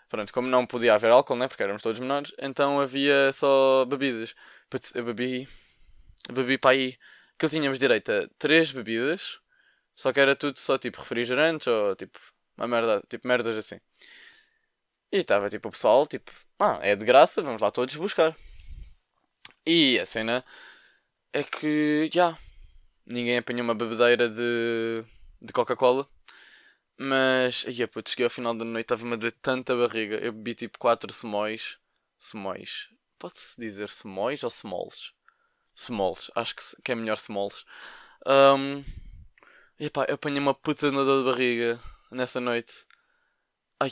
Pronto, 0.09 0.33
como 0.33 0.49
não 0.49 0.67
podia 0.67 0.95
haver 0.95 1.11
álcool, 1.11 1.37
né? 1.37 1.49
Porque 1.49 1.63
éramos 1.63 1.83
todos 1.83 2.01
menores, 2.01 2.33
então 2.39 2.81
havia 2.81 3.33
só 3.33 3.85
bebidas. 3.87 4.35
Eu 4.95 5.05
bebi. 5.05 5.49
bebi 6.33 6.59
para 6.59 6.71
aí. 6.73 6.99
Que 7.39 7.49
tínhamos 7.49 7.79
direito 7.79 8.11
a 8.13 8.29
três 8.39 8.73
bebidas, 8.73 9.41
só 9.95 10.13
que 10.13 10.21
era 10.21 10.37
tudo 10.37 10.59
só 10.59 10.79
tipo 10.79 11.01
refrigerantes 11.01 11.67
ou 11.69 11.97
tipo. 11.97 12.19
Uma 12.57 12.69
merda, 12.69 13.03
tipo 13.09 13.29
merdas 13.29 13.57
assim. 13.59 13.79
E 15.13 15.19
estava 15.19 15.49
tipo 15.51 15.69
o 15.69 15.71
pessoal, 15.73 16.07
tipo, 16.07 16.31
ah, 16.59 16.79
é 16.83 16.95
de 16.97 17.05
graça, 17.05 17.43
vamos 17.43 17.61
lá 17.61 17.71
todos 17.71 17.97
buscar. 17.97 18.37
E 19.67 19.99
a 19.99 20.07
cena 20.07 20.45
é 21.33 21.43
que, 21.45 22.09
já, 22.13 22.29
yeah, 22.31 22.39
ninguém 23.07 23.39
apanhou 23.39 23.63
uma 23.65 23.75
bebedeira 23.75 24.29
de, 24.29 25.05
de 25.41 25.53
Coca-Cola. 25.53 26.09
Mas, 26.99 27.65
aí, 27.67 27.87
putz, 27.87 28.13
cheguei 28.13 28.25
ao 28.25 28.31
final 28.31 28.55
da 28.57 28.65
noite, 28.65 28.87
estava-me 28.87 29.15
a 29.15 29.17
doer 29.17 29.33
tanta 29.43 29.77
barriga. 29.77 30.17
Eu 30.17 30.33
bebi 30.33 30.55
tipo 30.55 30.79
4 30.79 31.13
semóis. 31.13 31.79
Semóis. 32.19 32.89
Pode-se 33.19 33.61
dizer 33.61 33.89
semóis 33.89 34.43
ou 34.43 34.49
smalls? 34.49 35.13
Smalls. 35.75 36.31
Acho 36.35 36.55
que, 36.57 36.63
que 36.83 36.93
é 36.93 36.95
melhor 36.95 37.17
smalls. 37.17 37.65
Um, 38.27 38.85
e 39.79 39.91
pá, 39.91 40.07
eu 40.09 40.15
apanhei 40.15 40.39
uma 40.39 40.55
puta 40.55 40.91
na 40.91 41.05
dor 41.05 41.25
de 41.25 41.31
barriga 41.31 41.81
nessa 42.11 42.41
noite. 42.41 42.85
Ai, 43.81 43.91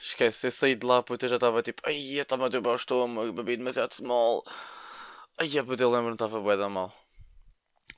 esquece, 0.00 0.46
eu 0.46 0.50
saí 0.50 0.74
de 0.74 0.86
lá, 0.86 1.02
puta, 1.02 1.26
eu 1.26 1.30
já 1.30 1.36
estava 1.36 1.62
tipo, 1.62 1.82
ai, 1.86 2.18
eu 2.18 2.22
estava 2.22 2.46
a 2.46 2.50
ter 2.50 2.66
o 2.66 2.74
estômago, 2.74 3.32
bebi 3.32 3.56
demasiado 3.56 3.92
small. 3.92 4.44
Ai, 5.38 5.48
puta, 5.64 5.82
eu 5.82 5.90
lembro-me, 5.90 6.14
estava 6.14 6.40
bué 6.40 6.56
da 6.56 6.68
mal. 6.68 6.92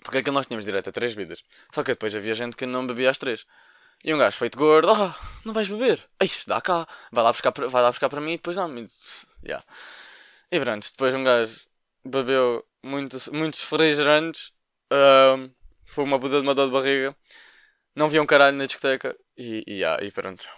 Porque 0.03 0.19
é 0.19 0.23
que 0.23 0.31
nós 0.31 0.47
tínhamos 0.47 0.65
direito 0.65 0.89
a 0.89 0.93
três 0.93 1.15
bebidas. 1.15 1.43
Só 1.73 1.83
que 1.83 1.93
depois 1.93 2.15
havia 2.15 2.35
gente 2.35 2.57
que 2.57 2.67
não 2.67 2.87
bebia 2.87 3.11
as 3.11 3.19
três. 3.19 3.45
E 4.05 4.15
um 4.15 4.19
gajo 4.19 4.37
feito 4.37 4.57
gordo, 4.57 4.91
ah, 4.91 5.19
não 5.45 5.53
vais 5.53 5.69
beber? 5.69 6.01
Ei, 6.21 6.31
dá 6.47 6.61
cá, 6.61 6.87
vai 7.11 7.25
lá 7.25 7.33
buscar, 7.33 7.53
vai 7.53 7.83
lá 7.83 7.91
buscar 7.91 8.09
para 8.09 8.21
mim 8.21 8.35
e 8.35 8.37
depois 8.37 8.57
dá-me. 8.57 8.89
Yeah. 9.45 9.65
E 10.51 10.61
pronto, 10.61 10.89
depois 10.91 11.15
um 11.15 11.25
gajo 11.25 11.67
bebeu 12.05 12.65
muitos, 12.83 13.29
muitos 13.29 13.61
refrigerantes, 13.61 14.53
um, 14.93 15.51
foi 15.85 16.05
uma 16.05 16.19
buda 16.19 16.41
de 16.41 16.47
uma 16.47 16.55
dor 16.55 16.67
de 16.67 16.73
barriga, 16.73 17.17
não 17.95 18.09
via 18.09 18.23
um 18.23 18.27
caralho 18.27 18.57
na 18.57 18.67
discoteca 18.67 19.17
e, 19.37 19.65
e, 19.67 19.75
yeah, 19.81 20.03
e 20.05 20.13
pronto. 20.13 20.49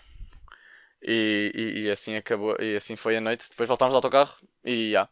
E, 1.03 1.51
e, 1.55 1.81
e, 1.87 1.91
assim 1.91 2.15
acabou, 2.17 2.57
e 2.61 2.77
assim 2.77 2.95
foi 2.95 3.17
a 3.17 3.21
noite. 3.23 3.49
Depois 3.51 3.67
voltámos 3.69 3.95
ao 3.95 3.99
autocarro 3.99 4.35
e 4.65 4.91
yeah. 4.91 5.11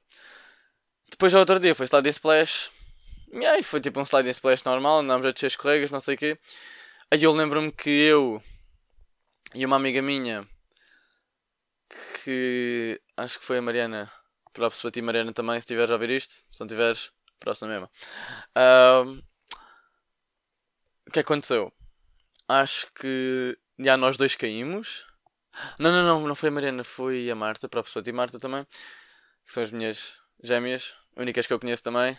Depois 1.11 1.33
o 1.33 1.39
outro 1.39 1.59
dia 1.59 1.75
foi 1.75 1.85
estar 1.85 2.03
de 2.03 2.11
splash 2.11 2.71
e 3.33 3.47
aí 3.47 3.63
foi 3.63 3.81
tipo 3.81 4.01
um 4.01 4.05
sliding 4.05 4.31
splash 4.31 4.65
normal, 4.65 5.01
andámos 5.01 5.27
a 5.27 5.33
descer 5.33 5.47
escorregas, 5.47 5.91
não 5.91 6.01
sei 6.01 6.15
o 6.15 6.19
quê. 6.19 6.39
Aí 7.11 7.23
eu 7.23 7.33
lembro-me 7.33 7.73
que 7.73 7.91
eu 7.91 8.43
e 9.55 9.65
uma 9.65 9.77
amiga 9.77 10.03
minha, 10.03 10.47
que 12.25 13.01
acho 13.17 13.39
que 13.39 13.45
foi 13.45 13.59
a 13.59 13.63
Mariana, 13.63 14.11
próprio 14.53 14.81
para 14.81 14.91
ti 14.91 15.03
Mariana 15.03 15.33
também, 15.33 15.55
se 15.55 15.61
estiveres 15.61 15.91
a 15.91 15.95
ouvir 15.95 16.11
isto, 16.11 16.35
se 16.53 16.61
não 16.61 16.67
tiveres, 16.67 17.11
próxima 17.41 17.71
mesmo. 17.71 17.91
O 21.07 21.11
que 21.11 21.21
aconteceu? 21.21 21.73
acho 22.49 22.91
que 22.95 23.57
já 23.79 23.97
nós 23.97 24.17
dois 24.17 24.35
caímos. 24.35 25.05
Não, 25.79 25.93
não, 25.93 26.03
não, 26.03 26.29
não 26.29 26.35
foi 26.35 26.49
a 26.49 26.53
Mariana, 26.53 26.83
foi 26.83 27.31
a 27.31 27.35
Marta, 27.35 27.69
próprio 27.69 27.91
Spot 27.91 28.07
e 28.07 28.13
Marta 28.13 28.39
também, 28.39 28.65
que 29.45 29.53
são 29.53 29.63
as 29.63 29.71
minhas 29.71 30.15
gêmeas, 30.43 30.95
únicas 31.17 31.47
que 31.47 31.53
eu 31.53 31.61
conheço 31.61 31.83
também. 31.83 32.17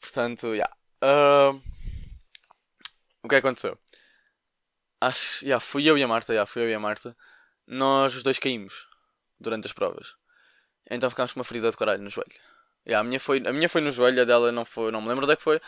Portanto, 0.00 0.48
já. 0.48 0.52
Yeah. 0.52 0.76
Uh, 1.02 1.62
o 3.22 3.28
que 3.28 3.36
aconteceu? 3.36 3.78
Acho, 5.00 5.46
já, 5.46 5.60
fui 5.60 5.84
eu 5.88 5.96
e 5.96 6.02
a 6.02 6.08
Marta, 6.08 6.34
já, 6.34 6.46
fui 6.46 6.62
eu 6.62 6.70
e 6.70 6.74
a 6.74 6.80
Marta. 6.80 7.16
Nós 7.66 8.14
os 8.14 8.22
dois 8.22 8.38
caímos 8.38 8.88
durante 9.38 9.66
as 9.66 9.72
provas. 9.72 10.14
Então 10.90 11.10
ficámos 11.10 11.32
com 11.32 11.40
uma 11.40 11.44
ferida 11.44 11.70
de 11.70 11.76
caralho 11.76 12.02
no 12.02 12.10
joelho. 12.10 12.32
Yeah, 12.86 13.00
a, 13.00 13.04
minha 13.04 13.20
foi, 13.20 13.42
a 13.46 13.52
minha 13.52 13.68
foi 13.68 13.80
no 13.80 13.90
joelho, 13.90 14.22
a 14.22 14.24
dela 14.24 14.50
não 14.50 14.64
foi, 14.64 14.90
não 14.90 15.02
me 15.02 15.08
lembro 15.08 15.24
onde 15.24 15.34
é 15.34 15.36
que 15.36 15.42
foi. 15.42 15.60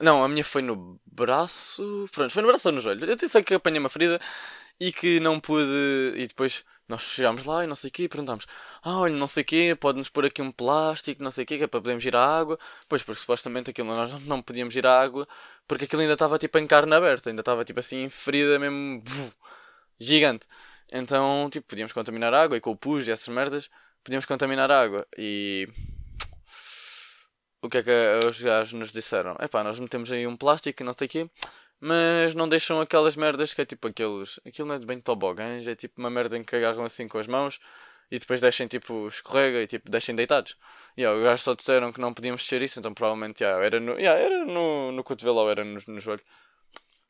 Não, 0.00 0.24
a 0.24 0.28
minha 0.28 0.44
foi 0.44 0.62
no 0.62 1.00
braço. 1.06 2.08
Pronto, 2.12 2.32
foi 2.32 2.42
no 2.42 2.48
braço 2.48 2.68
ou 2.68 2.74
no 2.74 2.80
joelho. 2.80 3.04
Eu 3.04 3.28
sei 3.28 3.42
que 3.42 3.54
apanhei 3.54 3.78
uma 3.78 3.88
ferida 3.88 4.20
e 4.80 4.92
que 4.92 5.20
não 5.20 5.40
pude. 5.40 5.68
E 6.16 6.26
depois 6.26 6.64
nós 6.88 7.02
chegámos 7.02 7.44
lá 7.44 7.64
e 7.64 7.66
não 7.66 7.76
sei 7.76 7.88
o 7.88 7.92
quê 7.92 8.04
e 8.04 8.08
perguntámos: 8.08 8.46
Ah, 8.82 8.98
olha, 8.98 9.14
não 9.14 9.28
sei 9.28 9.42
o 9.42 9.46
quê, 9.46 9.76
pode-nos 9.78 10.08
pôr 10.08 10.26
aqui 10.26 10.42
um 10.42 10.50
plástico, 10.50 11.22
não 11.22 11.30
sei 11.30 11.44
o 11.44 11.46
quê, 11.46 11.58
que 11.58 11.64
é 11.64 11.66
para 11.66 11.80
podermos 11.80 12.04
ir 12.04 12.16
à 12.16 12.38
água. 12.38 12.58
Pois, 12.88 13.02
porque 13.02 13.20
supostamente 13.20 13.70
aquilo 13.70 13.94
nós 13.94 14.12
não 14.24 14.42
podíamos 14.42 14.74
ir 14.76 14.86
à 14.86 15.00
água 15.00 15.28
porque 15.68 15.84
aquilo 15.84 16.00
ainda 16.02 16.14
estava 16.14 16.38
tipo 16.38 16.58
em 16.58 16.66
carne 16.66 16.94
aberta, 16.94 17.28
ainda 17.28 17.42
estava 17.42 17.64
tipo 17.64 17.78
assim 17.78 18.08
ferida 18.08 18.58
mesmo 18.58 19.02
gigante. 20.00 20.46
Então, 20.90 21.48
tipo, 21.50 21.68
podíamos 21.68 21.92
contaminar 21.92 22.32
a 22.34 22.42
água 22.42 22.56
e 22.56 22.60
com 22.60 22.70
o 22.70 22.76
pus 22.76 23.06
e 23.06 23.12
essas 23.12 23.28
merdas, 23.28 23.68
podíamos 24.02 24.24
contaminar 24.26 24.70
a 24.70 24.80
água. 24.80 25.06
E 25.18 25.68
o 27.62 27.68
que 27.68 27.78
é 27.78 27.82
que 27.82 28.26
os 28.26 28.40
gajos 28.40 28.72
nos 28.72 28.92
disseram? 28.92 29.36
É 29.38 29.46
pá, 29.48 29.62
nós 29.62 29.78
metemos 29.78 30.10
aí 30.10 30.26
um 30.26 30.36
plástico 30.36 30.82
e 30.82 30.86
não 30.86 30.94
sei 30.94 31.06
o 31.06 31.10
quê, 31.10 31.30
mas 31.80 32.34
não 32.34 32.48
deixam 32.48 32.80
aquelas 32.80 33.16
merdas 33.16 33.54
que 33.54 33.60
é 33.60 33.64
tipo 33.64 33.88
aqueles. 33.88 34.40
Aquilo 34.46 34.68
não 34.68 34.74
é 34.74 34.78
de 34.78 34.86
bem 34.86 35.00
tobogãs, 35.00 35.66
é 35.66 35.74
tipo 35.74 36.00
uma 36.00 36.10
merda 36.10 36.36
em 36.36 36.42
que 36.42 36.56
agarram 36.56 36.84
assim 36.84 37.06
com 37.08 37.18
as 37.18 37.26
mãos 37.26 37.58
e 38.10 38.18
depois 38.18 38.40
deixem 38.40 38.66
tipo 38.66 39.08
escorrega 39.08 39.62
e 39.62 39.66
tipo 39.66 39.90
deixem 39.90 40.14
deitados. 40.14 40.56
E 40.96 41.02
yeah, 41.02 41.16
os 41.18 41.24
gajos 41.24 41.42
só 41.42 41.54
disseram 41.54 41.92
que 41.92 42.00
não 42.00 42.14
podíamos 42.14 42.42
mexer 42.42 42.62
isso, 42.62 42.78
então 42.78 42.92
provavelmente 42.94 43.44
era 43.44 43.78
no, 43.80 43.98
era 43.98 44.44
no, 44.44 44.92
no 44.92 45.04
cotovelo 45.04 45.38
ou 45.40 45.50
era 45.50 45.64
no, 45.64 45.80
no 45.86 46.00
joelho. 46.00 46.22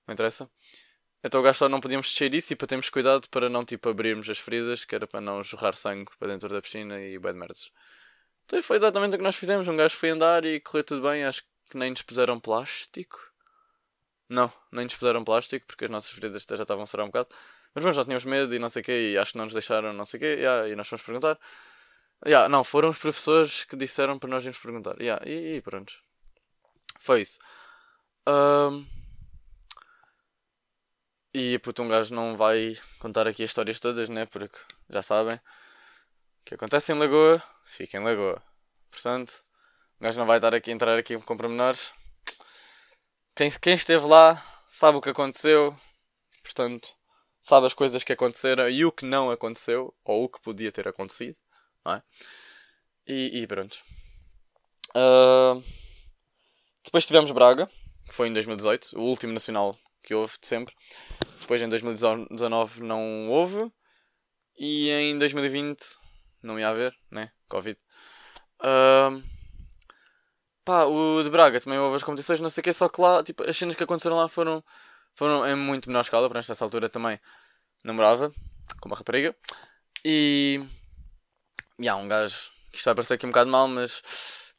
Não 0.07 0.15
interessa. 0.15 0.51
Então 1.23 1.41
o 1.41 1.45
gajo 1.45 1.59
só 1.59 1.69
não 1.69 1.81
podíamos 1.81 2.07
mexer 2.09 2.35
isso 2.35 2.53
e 2.53 2.57
para 2.57 2.69
termos 2.69 2.91
cuidado 2.91 3.29
para 3.29 3.49
não 3.49 3.65
tipo 3.65 3.89
abrirmos 3.89 4.29
as 4.29 4.39
feridas, 4.39 4.85
que 4.85 4.95
era 4.95 5.07
para 5.07 5.21
não 5.21 5.43
jorrar 5.43 5.75
sangue 5.75 6.11
para 6.19 6.29
dentro 6.29 6.49
da 6.49 6.63
piscina 6.63 7.01
e 7.01 7.19
bad 7.19 7.39
merdas. 7.39 7.73
Então 8.45 8.63
foi 8.63 8.79
exatamente 8.79 9.15
o 9.15 9.19
que 9.19 9.25
nós 9.25 9.37
fizemos. 9.37 9.69
Um 9.69 9.77
gajo 9.77 9.97
foi 9.97 10.11
andar 10.11 10.45
e 10.45 10.61
correu 10.61 10.85
tudo 10.85 11.03
bem. 11.03 11.25
Acho 11.25 11.43
que 11.71 11.77
nem 11.77 11.91
nos 11.91 12.03
puseram 12.03 12.41
plástico. 12.41 13.19
Não, 14.29 14.53
nem 14.71 14.85
nos 14.85 14.95
puseram 14.97 15.25
plástico 15.25 15.67
porque 15.67 15.87
as 15.87 15.91
nossas 15.91 16.11
feridas 16.11 16.45
já 16.49 16.63
estavam 16.63 16.85
a 16.85 16.87
ser 16.87 17.01
um 17.01 17.07
bocado. 17.07 17.29
Mas 17.75 17.85
bom, 17.85 17.93
já 17.93 18.05
tínhamos 18.05 18.25
medo 18.25 18.55
e 18.55 18.59
não 18.59 18.69
sei 18.69 18.83
o 18.83 18.85
quê. 18.85 19.13
E 19.13 19.19
acho 19.19 19.33
que 19.33 19.39
não 19.39 19.45
nos 19.45 19.55
deixaram 19.55 19.93
não 19.93 20.05
sei 20.05 20.19
o 20.19 20.21
quê. 20.21 20.27
Yeah, 20.27 20.69
e 20.69 20.77
nós 20.77 20.89
fomos 20.89 21.03
perguntar. 21.03 21.39
Yeah, 22.27 22.49
não, 22.49 22.65
foram 22.65 22.91
os 22.91 22.99
professores 22.99 23.65
que 23.65 23.77
disseram 23.77 24.19
para 24.19 24.29
nós 24.29 24.45
irmos 24.45 24.59
perguntar. 24.59 25.01
Yeah, 25.01 25.23
e, 25.29 25.57
e 25.57 25.63
pronto. 25.63 25.95
Foi 27.01 27.23
isso. 27.23 27.39
Um... 28.29 28.87
E 31.33 31.59
puto, 31.61 31.83
um 31.83 31.89
gajo 31.89 32.15
não 32.15 32.37
vai 32.37 32.77
contar 32.99 33.29
aqui 33.29 33.43
as 33.45 33.51
histórias 33.51 33.79
todas, 33.79 34.09
né? 34.09 34.27
Porque 34.27 34.59
já 34.91 35.03
sabem 35.03 35.39
que 36.45 36.55
acontece 36.55 36.93
em 36.93 36.99
Lagoa, 36.99 37.43
fica 37.65 37.99
em 37.99 38.05
Lagoa. 38.05 38.43
Portanto, 38.91 39.45
o 40.01 40.05
gajo 40.05 40.19
não 40.19 40.27
vai 40.27 40.39
estar 40.39 40.55
aqui 40.55 40.71
entrar 40.71 40.99
aqui 40.99 41.17
com 41.19 41.37
pormenores. 41.37 41.93
Quem, 43.39 43.49
quem 43.53 43.75
esteve 43.75 44.05
lá 44.05 44.45
sabe 44.69 44.99
o 44.99 45.01
que 45.01 45.11
aconteceu, 45.11 45.73
portanto, 46.43 46.89
sabe 47.41 47.69
as 47.69 47.73
coisas 47.73 48.03
que 48.03 48.13
aconteceram 48.13 48.69
e 48.69 48.85
o 48.85 48.91
que 48.91 49.05
não 49.05 49.31
aconteceu, 49.31 49.95
ou 50.05 50.25
o 50.25 50.29
que 50.29 50.43
podia 50.43 50.73
ter 50.73 50.89
acontecido, 50.89 51.37
não 51.85 51.95
é? 51.95 52.03
E, 53.07 53.41
e 53.41 53.47
pronto. 53.47 53.79
Uh, 54.89 55.63
depois 56.83 57.07
tivemos 57.07 57.31
Braga, 57.31 57.71
foi 58.11 58.27
em 58.27 58.33
2018, 58.33 58.99
o 58.99 59.03
último 59.03 59.33
nacional 59.33 59.79
que 60.03 60.17
houve 60.17 60.35
de 60.41 60.49
sempre. 60.49 60.75
Depois 61.41 61.63
em 61.63 61.69
2019 61.69 62.83
não 62.83 63.29
houve. 63.29 63.71
E 64.59 64.91
em 64.91 65.17
2020 65.17 65.79
não 66.43 66.59
ia 66.59 66.71
haver, 66.71 66.93
né? 67.09 67.31
Covid. 67.49 67.79
Uh, 68.59 69.38
pá, 70.69 70.85
o 70.85 71.23
de 71.23 71.31
Braga 71.31 71.59
também 71.61 71.79
houve 71.79 71.97
as 71.97 72.03
competições, 72.03 72.41
não 72.41 72.51
sei 72.51 72.61
o 72.61 72.65
que, 72.65 72.73
só 72.75 72.91
que 72.91 73.01
lá, 73.01 73.23
tipo, 73.25 73.43
as 73.43 73.57
cenas 73.57 73.75
que 73.75 73.83
aconteceram 73.83 74.19
lá 74.19 74.29
foram, 74.29 74.63
foram 75.15 75.47
em 75.49 75.57
muito 75.57 75.89
menor 75.89 76.03
escala, 76.03 76.29
para 76.29 76.41
nesta 76.41 76.63
altura 76.63 76.91
também 76.91 77.19
namorava 77.83 78.31
com 78.81 78.89
uma 78.89 78.97
rapariga. 78.97 79.35
E. 80.05 80.63
E 81.79 81.89
há 81.89 81.97
um 81.97 82.07
gajo, 82.07 82.51
isto 82.73 82.85
vai 82.85 82.95
parecer 82.95 83.15
aqui 83.15 83.25
um 83.25 83.31
bocado 83.31 83.51
mal, 83.51 83.67
mas 83.67 84.03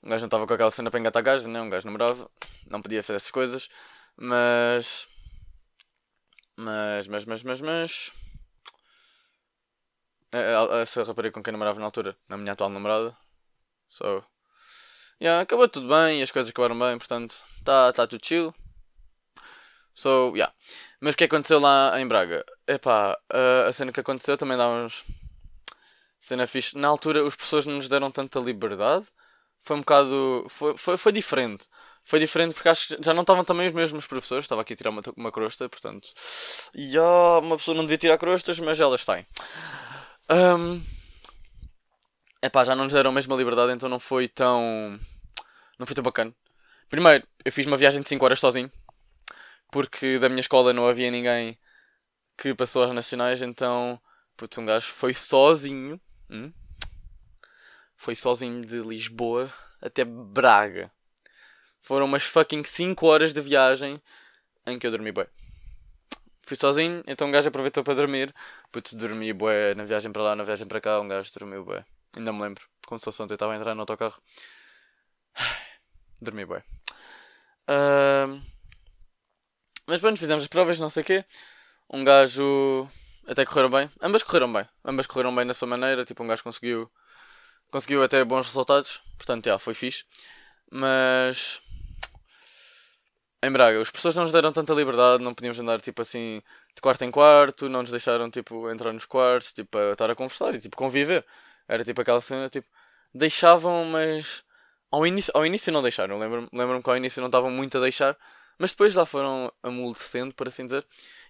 um 0.02 0.10
gajo 0.10 0.22
não 0.22 0.28
estava 0.28 0.48
com 0.48 0.54
aquela 0.54 0.72
cena 0.72 0.90
para 0.90 1.00
engatar 1.00 1.22
gajo, 1.22 1.48
né? 1.48 1.62
Um 1.62 1.70
gajo 1.70 1.86
namorava, 1.86 2.32
não 2.66 2.82
podia 2.82 3.04
fazer 3.04 3.18
essas 3.18 3.32
coisas, 3.32 3.70
mas. 4.18 5.08
Mas, 6.58 7.08
mas, 7.08 7.26
mas, 7.26 7.44
mas, 7.44 7.62
mas. 7.62 8.14
Essa 10.82 11.04
rapariga 11.04 11.34
com 11.34 11.44
quem 11.44 11.52
namorava 11.52 11.80
na 11.80 11.86
altura, 11.86 12.18
na 12.28 12.38
minha 12.38 12.54
atual 12.54 12.70
namorada. 12.70 13.16
So. 13.90 14.24
Yeah, 15.22 15.42
acabou 15.42 15.68
tudo 15.68 15.88
bem, 15.90 16.22
as 16.22 16.32
coisas 16.32 16.50
acabaram 16.50 16.80
bem, 16.80 16.98
portanto, 16.98 17.36
está 17.60 17.92
tá 17.92 18.08
tudo 18.08 18.26
chill. 18.26 18.54
So, 19.94 20.32
yeah. 20.34 20.54
Mas 21.02 21.14
o 21.14 21.18
que 21.18 21.26
aconteceu 21.26 21.60
lá 21.60 22.00
em 22.00 22.08
Braga? 22.08 22.46
Epá, 22.66 23.18
a, 23.30 23.68
a 23.68 23.74
cena 23.74 23.92
que 23.92 24.00
aconteceu 24.00 24.38
também 24.38 24.58
dá 24.58 24.70
uns. 24.70 25.04
Cena 26.20 26.48
fixe. 26.48 26.78
Na 26.78 26.88
altura, 26.88 27.24
os 27.26 27.36
professores 27.36 27.66
não 27.66 27.76
nos 27.76 27.90
deram 27.90 28.12
tanta 28.12 28.40
liberdade. 28.40 29.06
Foi 29.62 29.76
um 29.78 29.82
bocado. 29.82 30.46
Foi, 30.50 30.78
foi, 30.78 30.98
foi 30.98 31.12
diferente. 31.12 31.66
Foi 32.06 32.20
diferente 32.20 32.54
porque 32.54 32.70
acho 32.70 32.96
que 32.96 33.04
já 33.04 33.14
não 33.14 33.22
estavam 33.22 33.44
também 33.44 33.68
os 33.68 33.74
mesmos 33.74 34.08
professores. 34.08 34.46
Estava 34.46 34.62
aqui 34.62 34.74
a 34.74 34.76
tirar 34.78 34.90
uma, 34.90 35.02
uma 35.18 35.32
crosta, 35.32 35.68
portanto. 35.68 36.10
E 36.74 36.86
yeah, 36.96 37.40
uma 37.40 37.58
pessoa 37.58 37.76
não 37.76 37.84
devia 37.84 37.98
tirar 37.98 38.18
crostas, 38.18 38.60
mas 38.60 38.80
elas 38.80 39.06
têm. 39.06 39.26
Um, 40.30 40.82
epá, 42.42 42.64
já 42.64 42.76
não 42.76 42.86
nos 42.86 42.94
deram 42.94 43.12
a 43.12 43.14
mesma 43.14 43.36
liberdade, 43.36 43.74
então 43.74 43.90
não 43.90 44.00
foi 44.00 44.28
tão. 44.28 45.00
Não 45.78 45.86
foi 45.86 45.96
tão 45.96 46.04
bacana. 46.04 46.34
Primeiro, 46.90 47.28
eu 47.46 47.52
fiz 47.52 47.66
uma 47.66 47.78
viagem 47.78 48.02
de 48.02 48.10
5 48.10 48.26
horas 48.26 48.40
sozinho, 48.40 48.72
porque 49.72 50.20
da 50.20 50.30
minha 50.30 50.42
escola 50.42 50.74
não 50.74 50.88
havia 50.88 51.12
ninguém 51.12 51.58
que 52.38 52.54
passou 52.56 52.84
às 52.84 52.92
nacionais, 52.94 53.42
então. 53.42 54.00
Putz, 54.38 54.58
um 54.58 54.66
gajo 54.66 54.88
foi 54.88 55.14
sozinho. 55.14 56.00
Hum? 56.30 56.52
Foi 57.98 58.16
sozinho 58.16 58.62
de 58.62 58.80
Lisboa 58.82 59.52
até 59.82 60.06
Braga. 60.06 60.92
Foram 61.82 62.06
umas 62.06 62.24
fucking 62.24 62.64
5 62.64 63.06
horas 63.08 63.34
de 63.34 63.42
viagem 63.42 64.02
em 64.66 64.80
que 64.80 64.88
eu 64.88 64.92
dormi 64.92 65.12
bem. 65.12 65.28
Fui 66.44 66.58
sozinho, 66.58 67.04
então 67.06 67.28
um 67.28 67.32
gajo 67.32 67.50
aproveitou 67.50 67.84
para 67.84 67.94
dormir. 67.94 68.34
Putz, 68.72 68.94
dormi 68.94 69.34
bué 69.34 69.76
na 69.76 69.84
viagem 69.86 70.12
para 70.12 70.24
lá, 70.24 70.36
na 70.36 70.44
viagem 70.44 70.68
para 70.68 70.82
cá, 70.82 71.00
um 71.00 71.08
gajo 71.08 71.32
dormiu 71.34 71.64
bué. 71.64 71.86
Ainda 72.16 72.34
me 72.34 72.42
lembro, 72.42 72.64
como 72.86 73.00
se 73.00 73.06
fosse 73.06 73.22
ontem, 73.22 73.34
estava 73.36 73.54
a 73.54 73.56
entrar 73.56 73.76
no 73.76 73.82
autocarro. 73.82 74.22
Dormi 76.22 76.46
bué. 76.46 76.64
Uh... 77.70 78.42
Mas 79.88 80.02
pronto, 80.02 80.20
fizemos 80.20 80.44
as 80.44 80.50
provas, 80.50 80.80
não 80.80 80.90
sei 80.90 81.04
o 81.04 81.06
quê. 81.06 81.26
Um 81.90 82.04
gajo... 82.04 82.88
Até 83.28 83.46
correram 83.46 83.70
bem. 83.70 83.90
Ambas 84.02 84.24
correram 84.24 84.52
bem. 84.52 84.68
Ambas 84.84 85.06
correram 85.08 85.36
bem 85.36 85.46
na 85.46 85.54
sua 85.54 85.68
maneira. 85.68 86.06
Tipo, 86.06 86.24
um 86.24 86.28
gajo 86.28 86.44
conseguiu... 86.44 86.92
Conseguiu 87.72 88.04
até 88.04 88.24
bons 88.24 88.48
resultados. 88.48 89.02
Portanto, 89.18 89.46
já, 89.46 89.60
foi 89.60 89.74
fixe. 89.74 90.04
Mas 90.72 91.62
em 93.42 93.52
Braga, 93.52 93.80
os 93.80 93.90
professores 93.90 94.16
não 94.18 94.24
nos 94.24 94.34
deram 94.34 94.52
tanta 94.52 94.74
liberdade, 94.74 95.24
não 95.24 95.34
podíamos 95.34 95.58
andar 95.60 95.80
tipo 95.80 96.02
assim 96.02 96.42
de 96.76 96.82
quarto 96.82 97.04
em 97.06 97.12
quarto, 97.12 97.70
não 97.70 97.82
nos 97.82 97.92
deixaram 97.92 98.30
tipo 98.30 98.70
entrar 98.70 98.92
nos 98.92 99.06
quartos, 99.06 99.54
tipo 99.54 99.78
a 99.78 99.94
estar 99.94 100.12
a 100.12 100.16
conversar 100.16 100.54
e 100.56 100.60
tipo 100.60 100.76
conviver. 100.76 101.26
Era 101.70 101.84
tipo 101.86 102.02
aquela 102.02 102.20
cena, 102.20 102.50
tipo, 102.50 102.68
deixavam, 103.14 103.86
mas 103.86 104.44
ao 104.92 105.06
início, 105.06 105.32
ao 105.36 105.46
início 105.46 105.72
não 105.72 105.82
deixaram. 105.82 106.18
Lembro-me 106.18 106.50
lembro 106.52 106.82
que 106.84 106.90
ao 106.90 106.98
início 106.98 107.22
não 107.22 107.28
estavam 107.28 107.52
muito 107.52 107.78
a 107.78 107.82
deixar, 107.82 108.18
mas 108.58 108.72
depois 108.72 108.96
lá 108.96 109.06
foram 109.06 109.54
amolecendo, 109.64 110.34
por 110.36 110.48
assim 110.48 110.66
dizer. 110.66 110.86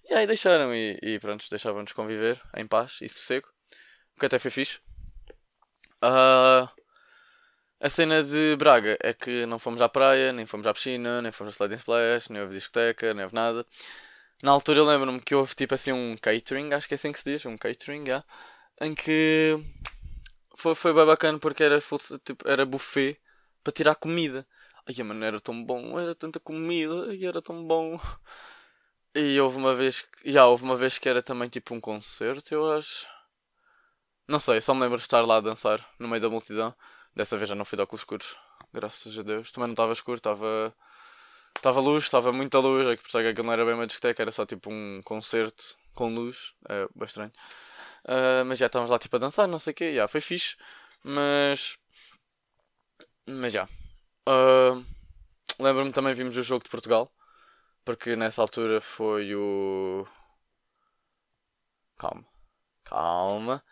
E 0.08 0.14
aí 0.14 0.26
deixaram 0.26 0.74
e, 0.74 0.98
e 1.02 1.18
pronto, 1.20 1.44
deixavam-nos 1.50 1.92
conviver 1.92 2.40
em 2.56 2.66
paz 2.66 2.98
e 3.02 3.08
sossego, 3.08 3.48
o 4.16 4.20
que 4.20 4.26
até 4.26 4.38
foi 4.38 4.50
fixe. 4.50 4.80
Uh, 6.02 6.66
a 7.78 7.88
cena 7.88 8.22
de 8.22 8.56
Braga 8.56 8.98
é 9.02 9.12
que 9.12 9.46
não 9.46 9.58
fomos 9.58 9.80
à 9.82 9.88
praia, 9.88 10.32
nem 10.32 10.46
fomos 10.46 10.66
à 10.66 10.72
piscina, 10.74 11.22
nem 11.22 11.32
fomos 11.32 11.54
a 11.54 11.56
sliding 11.56 11.76
splash, 11.76 12.28
nem 12.30 12.42
houve 12.42 12.54
discoteca, 12.54 13.12
nem 13.14 13.24
houve 13.24 13.34
nada. 13.34 13.66
Na 14.42 14.52
altura 14.52 14.80
eu 14.80 14.86
lembro-me 14.86 15.20
que 15.20 15.34
houve 15.34 15.54
tipo 15.54 15.74
assim 15.74 15.92
um 15.92 16.16
catering, 16.16 16.72
acho 16.72 16.88
que 16.88 16.94
é 16.94 16.96
assim 16.96 17.12
que 17.12 17.20
se 17.20 17.30
diz, 17.30 17.44
um 17.46 17.56
catering, 17.58 18.04
yeah, 18.04 18.24
em 18.80 18.94
que 18.94 19.58
foi, 20.54 20.74
foi 20.74 20.92
bem 20.92 21.06
bacana 21.06 21.38
porque 21.38 21.62
era, 21.62 21.80
tipo, 22.24 22.48
era 22.48 22.64
buffet 22.66 23.18
para 23.62 23.72
tirar 23.72 23.94
comida. 23.94 24.46
Ai, 24.86 25.04
mano, 25.04 25.24
era 25.24 25.40
tão 25.40 25.62
bom, 25.64 25.98
era 25.98 26.14
tanta 26.14 26.40
comida, 26.40 27.14
e 27.14 27.24
era 27.24 27.40
tão 27.42 27.64
bom. 27.66 28.00
E 29.14 29.40
houve 29.40 29.56
uma 29.56 29.74
vez 29.74 30.02
que. 30.02 30.30
Já, 30.30 30.46
houve 30.46 30.62
uma 30.64 30.76
vez 30.76 30.96
que 30.98 31.08
era 31.08 31.22
também 31.22 31.48
tipo 31.48 31.74
um 31.74 31.80
concerto, 31.80 32.54
eu 32.54 32.70
acho. 32.72 33.06
Não 34.28 34.38
sei, 34.38 34.60
só 34.60 34.72
me 34.72 34.80
lembro 34.82 34.98
de 34.98 35.02
estar 35.02 35.26
lá 35.26 35.38
a 35.38 35.40
dançar 35.40 35.84
no 35.98 36.06
meio 36.06 36.22
da 36.22 36.30
multidão. 36.30 36.74
Dessa 37.14 37.36
vez 37.36 37.48
já 37.48 37.54
não 37.56 37.64
fui 37.64 37.76
de 37.76 37.82
óculos 37.82 38.02
escuros, 38.02 38.36
graças 38.72 39.18
a 39.18 39.22
Deus. 39.22 39.50
Também 39.50 39.66
não 39.68 39.72
estava 39.74 39.92
escuro, 39.92 40.16
estava. 40.16 40.74
Estava 41.56 41.80
luz, 41.80 42.04
estava 42.04 42.32
muita 42.32 42.60
luz, 42.60 42.86
é 42.86 42.96
que 42.96 43.02
por 43.02 43.18
é 43.20 43.24
que 43.24 43.28
aquilo 43.30 43.46
não 43.46 43.52
era 43.52 43.64
bem 43.64 43.74
uma 43.74 43.86
discoteca, 43.86 44.22
era 44.22 44.30
só 44.30 44.46
tipo 44.46 44.70
um 44.70 45.00
concerto 45.04 45.76
com 46.00 46.14
luz, 46.14 46.54
é 46.66 46.88
bem 46.94 47.04
estranho. 47.04 47.32
Uh, 48.06 48.42
mas 48.46 48.58
já 48.58 48.66
estávamos 48.66 48.90
lá 48.90 48.98
tipo 48.98 49.16
a 49.16 49.18
dançar, 49.18 49.46
não 49.46 49.58
sei 49.58 49.72
o 49.72 49.74
quê, 49.74 49.94
já 49.94 50.08
foi 50.08 50.22
fixe, 50.22 50.56
mas. 51.04 51.76
Mas 53.26 53.52
já. 53.52 53.68
Uh, 54.26 54.82
Lembro-me 55.60 55.92
também 55.92 56.14
vimos 56.14 56.38
o 56.38 56.42
jogo 56.42 56.64
de 56.64 56.70
Portugal, 56.70 57.12
porque 57.84 58.16
nessa 58.16 58.40
altura 58.40 58.80
foi 58.80 59.34
o. 59.34 60.06
Calma, 61.98 62.24
calma. 62.84 63.62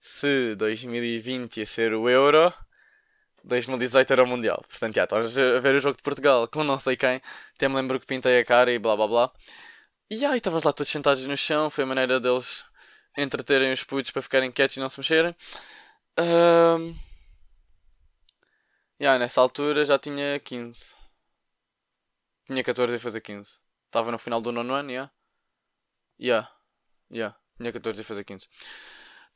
Se 0.00 0.56
2020 0.56 1.58
ia 1.58 1.66
ser 1.66 1.94
o 1.94 2.08
Euro, 2.10 2.52
2018 3.44 4.12
era 4.12 4.24
o 4.24 4.26
Mundial. 4.26 4.64
Portanto, 4.68 4.96
já 4.96 5.04
estás 5.04 5.38
a 5.38 5.60
ver 5.60 5.76
o 5.76 5.80
jogo 5.80 5.96
de 5.96 6.02
Portugal 6.02 6.48
com 6.48 6.64
não 6.64 6.78
sei 6.78 6.96
quem. 6.96 7.22
Até 7.54 7.68
me 7.68 7.76
lembro 7.76 8.00
que 8.00 8.06
pintei 8.06 8.40
a 8.40 8.44
cara 8.44 8.72
e 8.72 8.78
blá 8.80 8.96
blá 8.96 9.06
blá. 9.06 9.32
E 10.14 10.26
aí 10.26 10.36
estavas 10.36 10.62
lá 10.62 10.74
todos 10.74 10.92
sentados 10.92 11.24
no 11.24 11.34
chão. 11.38 11.70
Foi 11.70 11.84
a 11.84 11.86
maneira 11.86 12.20
deles 12.20 12.62
entreterem 13.16 13.72
os 13.72 13.82
putos 13.82 14.10
para 14.10 14.20
ficarem 14.20 14.52
quietos 14.52 14.76
e 14.76 14.80
não 14.80 14.86
se 14.90 15.00
mexerem. 15.00 15.34
Um... 16.18 16.94
Yeah, 19.00 19.18
nessa 19.18 19.40
altura 19.40 19.86
já 19.86 19.98
tinha 19.98 20.38
15. 20.38 20.96
Tinha 22.44 22.62
14 22.62 22.94
e 22.94 22.98
fazer 22.98 23.22
15. 23.22 23.58
Estava 23.86 24.12
no 24.12 24.18
final 24.18 24.42
do 24.42 24.52
nono 24.52 24.74
ano, 24.74 24.90
yeah. 24.90 25.10
Yeah. 26.20 26.54
Yeah. 27.10 27.34
Tinha 27.56 27.72
14 27.72 28.02
e 28.02 28.04
fazer 28.04 28.24
15. 28.24 28.50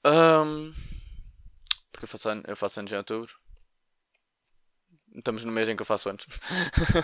Um... 0.04 0.74
Porque 1.90 2.04
eu 2.04 2.08
faço, 2.08 2.28
eu 2.46 2.56
faço 2.56 2.80
anos 2.80 2.92
em 2.92 2.96
outubro. 2.96 3.34
Estamos 5.14 5.42
no 5.42 5.52
mês 5.52 5.70
em 5.70 5.74
que 5.74 5.80
eu 5.80 5.86
faço 5.86 6.10
anos. 6.10 6.26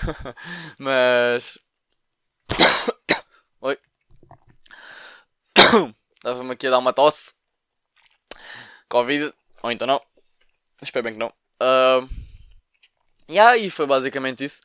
Mas. 0.78 1.56
Oi. 3.62 3.78
Estava-me 6.16 6.50
aqui 6.50 6.66
a 6.66 6.70
dar 6.70 6.78
uma 6.78 6.92
tosse. 6.92 7.32
Covid. 8.88 9.32
Ou 9.62 9.70
então 9.70 9.86
não. 9.86 10.02
Espero 10.82 11.04
bem 11.04 11.12
que 11.12 11.18
não. 11.20 11.32
Uh... 11.60 12.08
E 13.28 13.38
aí 13.38 13.70
foi 13.70 13.86
basicamente 13.86 14.42
isso. 14.42 14.62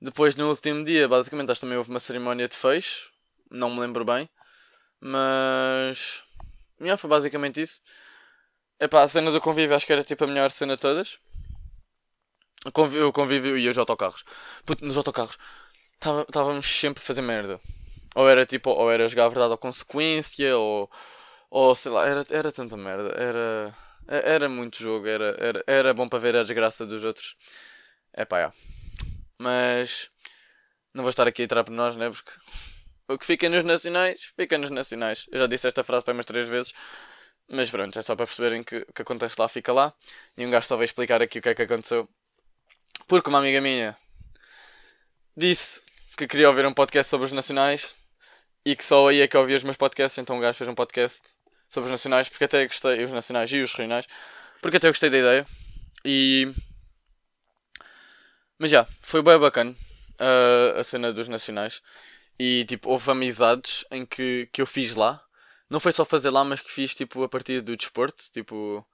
Depois 0.00 0.34
no 0.34 0.48
último 0.48 0.84
dia, 0.84 1.06
basicamente, 1.06 1.52
acho 1.52 1.60
que 1.60 1.66
também 1.66 1.78
houve 1.78 1.90
uma 1.90 2.00
cerimónia 2.00 2.48
de 2.48 2.56
fecho. 2.56 3.12
Não 3.48 3.70
me 3.70 3.78
lembro 3.78 4.04
bem. 4.04 4.28
Mas. 5.00 6.24
Yeah, 6.80 6.96
foi 6.96 7.08
basicamente 7.08 7.60
isso. 7.60 7.80
Epá, 8.80 9.02
a 9.02 9.08
cena 9.08 9.30
do 9.30 9.40
convívio 9.40 9.76
acho 9.76 9.86
que 9.86 9.92
era 9.92 10.02
tipo 10.02 10.24
a 10.24 10.26
melhor 10.26 10.50
cena 10.50 10.74
de 10.74 10.80
todas. 10.80 11.16
O 12.66 13.12
convívio 13.12 13.56
e 13.56 13.68
os 13.68 13.78
autocarros. 13.78 14.24
Puto, 14.66 14.84
nos 14.84 14.96
autocarros 14.96 15.38
estávamos 16.28 16.66
sempre 16.66 17.00
a 17.00 17.06
fazer 17.06 17.22
merda. 17.22 17.60
Ou 18.14 18.28
era 18.28 18.44
tipo, 18.46 18.70
ou 18.70 18.90
era 18.90 19.08
jogar 19.08 19.26
a 19.26 19.28
verdade 19.28 19.52
ou 19.52 19.58
consequência, 19.58 20.56
ou, 20.56 20.90
ou 21.50 21.74
sei 21.74 21.92
lá, 21.92 22.06
era, 22.06 22.26
era 22.30 22.52
tanta 22.52 22.76
merda. 22.76 23.10
Era, 23.16 23.74
era 24.08 24.48
muito 24.48 24.82
jogo, 24.82 25.06
era, 25.06 25.36
era, 25.38 25.64
era 25.66 25.94
bom 25.94 26.08
para 26.08 26.18
ver 26.18 26.36
a 26.36 26.42
desgraça 26.42 26.86
dos 26.86 27.04
outros. 27.04 27.36
É 28.12 28.24
pá, 28.24 28.40
é. 28.40 28.52
Mas 29.38 30.10
não 30.94 31.02
vou 31.04 31.10
estar 31.10 31.26
aqui 31.26 31.42
a 31.42 31.44
entrar 31.44 31.64
por 31.64 31.72
nós, 31.72 31.96
né? 31.96 32.10
Porque 32.10 32.32
o 33.08 33.18
que 33.18 33.26
fica 33.26 33.48
nos 33.48 33.64
nacionais, 33.64 34.32
fica 34.36 34.58
nos 34.58 34.70
nacionais. 34.70 35.26
Eu 35.32 35.38
já 35.40 35.46
disse 35.46 35.66
esta 35.68 35.84
frase 35.84 36.04
para 36.04 36.14
umas 36.14 36.26
três 36.26 36.48
vezes. 36.48 36.72
Mas 37.50 37.70
pronto, 37.70 37.98
é 37.98 38.02
só 38.02 38.16
para 38.16 38.26
perceberem 38.26 38.62
que 38.62 38.78
o 38.88 38.92
que 38.92 39.02
acontece 39.02 39.36
lá 39.38 39.48
fica 39.48 39.72
lá. 39.72 39.94
E 40.36 40.46
um 40.46 40.50
gajo 40.50 40.66
só 40.66 40.76
vai 40.76 40.84
explicar 40.84 41.22
aqui 41.22 41.38
o 41.38 41.42
que 41.42 41.48
é 41.50 41.54
que 41.54 41.62
aconteceu 41.62 42.08
porque 43.06 43.28
uma 43.28 43.40
amiga 43.40 43.60
minha 43.60 43.96
disse 45.36 45.82
que 46.16 46.26
queria 46.26 46.48
ouvir 46.48 46.64
um 46.66 46.72
podcast 46.72 47.10
sobre 47.10 47.26
os 47.26 47.32
nacionais 47.32 47.94
e 48.64 48.76
que 48.76 48.84
só 48.84 49.08
aí 49.08 49.20
é 49.20 49.28
que 49.28 49.36
ouvia 49.36 49.56
os 49.56 49.62
meus 49.62 49.76
podcasts, 49.76 50.18
então 50.18 50.38
o 50.38 50.40
gajo 50.40 50.56
fez 50.58 50.68
um 50.68 50.74
podcast 50.74 51.22
sobre 51.68 51.86
os 51.86 51.90
nacionais, 51.90 52.28
porque 52.28 52.44
até 52.44 52.66
gostei, 52.66 53.04
os 53.04 53.12
nacionais 53.12 53.50
e 53.50 53.60
os 53.60 53.72
regionais, 53.72 54.06
porque 54.60 54.76
até 54.76 54.88
gostei 54.88 55.10
da 55.10 55.18
ideia. 55.18 55.46
E. 56.04 56.52
Mas 58.58 58.70
já, 58.70 58.86
foi 59.00 59.22
bem 59.22 59.38
bacana 59.38 59.74
uh, 60.20 60.78
a 60.78 60.84
cena 60.84 61.12
dos 61.12 61.28
nacionais. 61.28 61.82
E 62.38 62.64
tipo, 62.66 62.90
houve 62.90 63.10
amizades 63.10 63.84
em 63.90 64.06
que, 64.06 64.48
que 64.52 64.62
eu 64.62 64.66
fiz 64.66 64.94
lá. 64.94 65.22
Não 65.70 65.80
foi 65.80 65.92
só 65.92 66.04
fazer 66.04 66.30
lá, 66.30 66.44
mas 66.44 66.60
que 66.60 66.70
fiz 66.70 66.94
tipo 66.94 67.22
a 67.22 67.28
partir 67.28 67.60
do 67.60 67.76
desporto. 67.76 68.24
Tipo, 68.32 68.86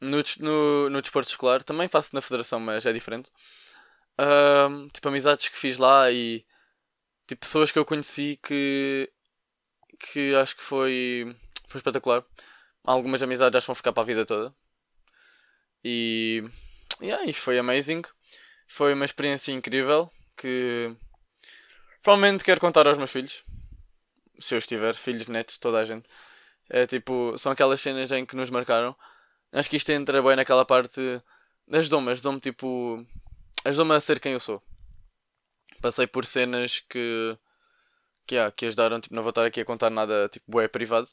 no, 0.00 0.22
no, 0.40 0.90
no 0.90 1.02
desporto 1.02 1.30
escolar, 1.30 1.62
também 1.62 1.88
faço 1.88 2.14
na 2.14 2.20
federação, 2.20 2.60
mas 2.60 2.86
é 2.86 2.92
diferente. 2.92 3.30
Um, 4.18 4.88
tipo, 4.88 5.08
amizades 5.08 5.48
que 5.48 5.58
fiz 5.58 5.78
lá 5.78 6.10
e 6.10 6.44
tipo, 7.26 7.40
pessoas 7.40 7.72
que 7.72 7.78
eu 7.78 7.84
conheci 7.84 8.38
que, 8.42 9.10
que 9.98 10.34
acho 10.36 10.56
que 10.56 10.62
foi, 10.62 11.36
foi 11.68 11.78
espetacular. 11.78 12.24
Algumas 12.84 13.22
amizades 13.22 13.56
acho 13.56 13.64
que 13.64 13.68
vão 13.68 13.74
ficar 13.74 13.92
para 13.92 14.02
a 14.02 14.06
vida 14.06 14.26
toda. 14.26 14.54
E 15.84 16.42
yeah, 17.00 17.32
foi 17.32 17.58
amazing. 17.58 18.02
Foi 18.68 18.94
uma 18.94 19.04
experiência 19.04 19.52
incrível 19.52 20.10
que 20.36 20.94
provavelmente 22.02 22.44
quero 22.44 22.60
contar 22.60 22.86
aos 22.86 22.98
meus 22.98 23.10
filhos. 23.10 23.42
Se 24.38 24.54
eu 24.54 24.58
estiver, 24.58 24.94
filhos, 24.94 25.26
netos, 25.26 25.58
toda 25.58 25.78
a 25.80 25.84
gente. 25.84 26.08
É 26.68 26.86
tipo, 26.86 27.36
são 27.38 27.52
aquelas 27.52 27.80
cenas 27.80 28.10
em 28.12 28.26
que 28.26 28.36
nos 28.36 28.50
marcaram 28.50 28.96
Acho 29.52 29.70
que 29.70 29.76
isto 29.76 29.90
entra 29.90 30.22
bem 30.22 30.36
naquela 30.36 30.64
parte. 30.64 31.00
Ajudou-me, 31.72 32.10
ajudou-me 32.10 32.40
tipo. 32.40 33.04
Ajudou-me 33.64 33.94
a 33.94 34.00
ser 34.00 34.20
quem 34.20 34.32
eu 34.32 34.40
sou. 34.40 34.62
Passei 35.86 36.04
por 36.04 36.26
cenas 36.26 36.80
que. 36.80 37.38
que, 38.26 38.34
yeah, 38.34 38.50
que 38.50 38.66
ajudaram. 38.66 39.00
Tipo, 39.00 39.14
não 39.14 39.22
vou 39.22 39.30
estar 39.30 39.46
aqui 39.46 39.60
a 39.60 39.64
contar 39.64 39.88
nada 39.88 40.28
tipo 40.28 40.60
é 40.60 40.66
privado. 40.66 41.08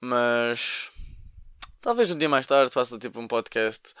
Mas. 0.00 0.90
Talvez 1.80 2.10
um 2.10 2.18
dia 2.18 2.28
mais 2.28 2.44
tarde 2.44 2.72
faça 2.74 2.98
tipo 2.98 3.20
um 3.20 3.28
podcast 3.28 3.94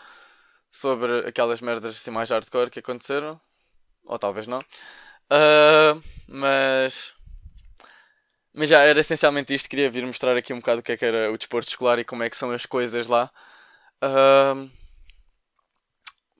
sobre 0.72 1.28
aquelas 1.28 1.60
merdas 1.60 1.94
assim 1.96 2.10
mais 2.10 2.28
hardcore 2.28 2.70
que 2.70 2.80
aconteceram. 2.80 3.40
Ou 4.04 4.18
talvez 4.18 4.48
não. 4.48 4.58
Uh, 5.30 6.02
mas. 6.26 7.14
Mas 8.52 8.68
já 8.68 8.80
era 8.80 8.98
essencialmente 8.98 9.54
isto. 9.54 9.68
Queria 9.68 9.88
vir 9.88 10.04
mostrar 10.04 10.36
aqui 10.36 10.52
um 10.52 10.58
bocado 10.58 10.80
o 10.80 10.82
que 10.82 10.90
é 10.92 10.96
que 10.96 11.04
era 11.04 11.30
o 11.30 11.38
desporto 11.38 11.68
escolar 11.68 12.00
e 12.00 12.04
como 12.04 12.24
é 12.24 12.30
que 12.30 12.36
são 12.36 12.50
as 12.50 12.66
coisas 12.66 13.06
lá. 13.06 13.30
Uh, 14.02 14.68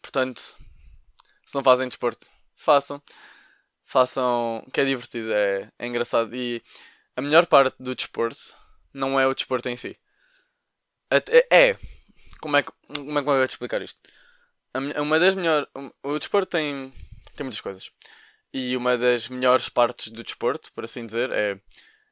portanto, 0.03 0.40
se 1.46 1.55
não 1.55 1.62
fazem 1.62 1.87
desporto, 1.87 2.29
façam. 2.59 3.03
Façam, 3.85 4.66
que 4.73 4.81
é 4.83 4.85
divertido, 4.85 5.33
é, 5.33 5.71
é 5.79 5.87
engraçado. 5.87 6.35
E 6.35 6.62
a 7.16 7.23
melhor 7.23 7.47
parte 7.47 7.77
do 7.81 7.94
desporto 7.94 8.55
não 8.92 9.18
é 9.18 9.27
o 9.27 9.35
desporto 9.35 9.68
em 9.68 9.77
si. 9.77 9.99
É, 11.11 11.71
é 11.71 11.79
como 12.40 12.57
é 12.57 12.62
que, 12.62 12.71
como 12.94 13.18
é 13.18 13.23
que 13.23 13.29
eu 13.29 13.35
vou 13.35 13.47
te 13.47 13.51
explicar 13.51 13.81
isto? 13.83 13.99
Uma 15.01 15.18
das 15.18 15.35
melhores. 15.35 15.66
O 16.03 16.18
desporto 16.18 16.51
tem, 16.51 16.92
tem 17.35 17.44
muitas 17.44 17.61
coisas. 17.61 17.90
E 18.53 18.77
uma 18.77 18.97
das 18.97 19.29
melhores 19.29 19.68
partes 19.68 20.09
do 20.09 20.23
desporto, 20.23 20.73
por 20.73 20.85
assim 20.85 21.07
dizer, 21.07 21.31
é 21.33 21.59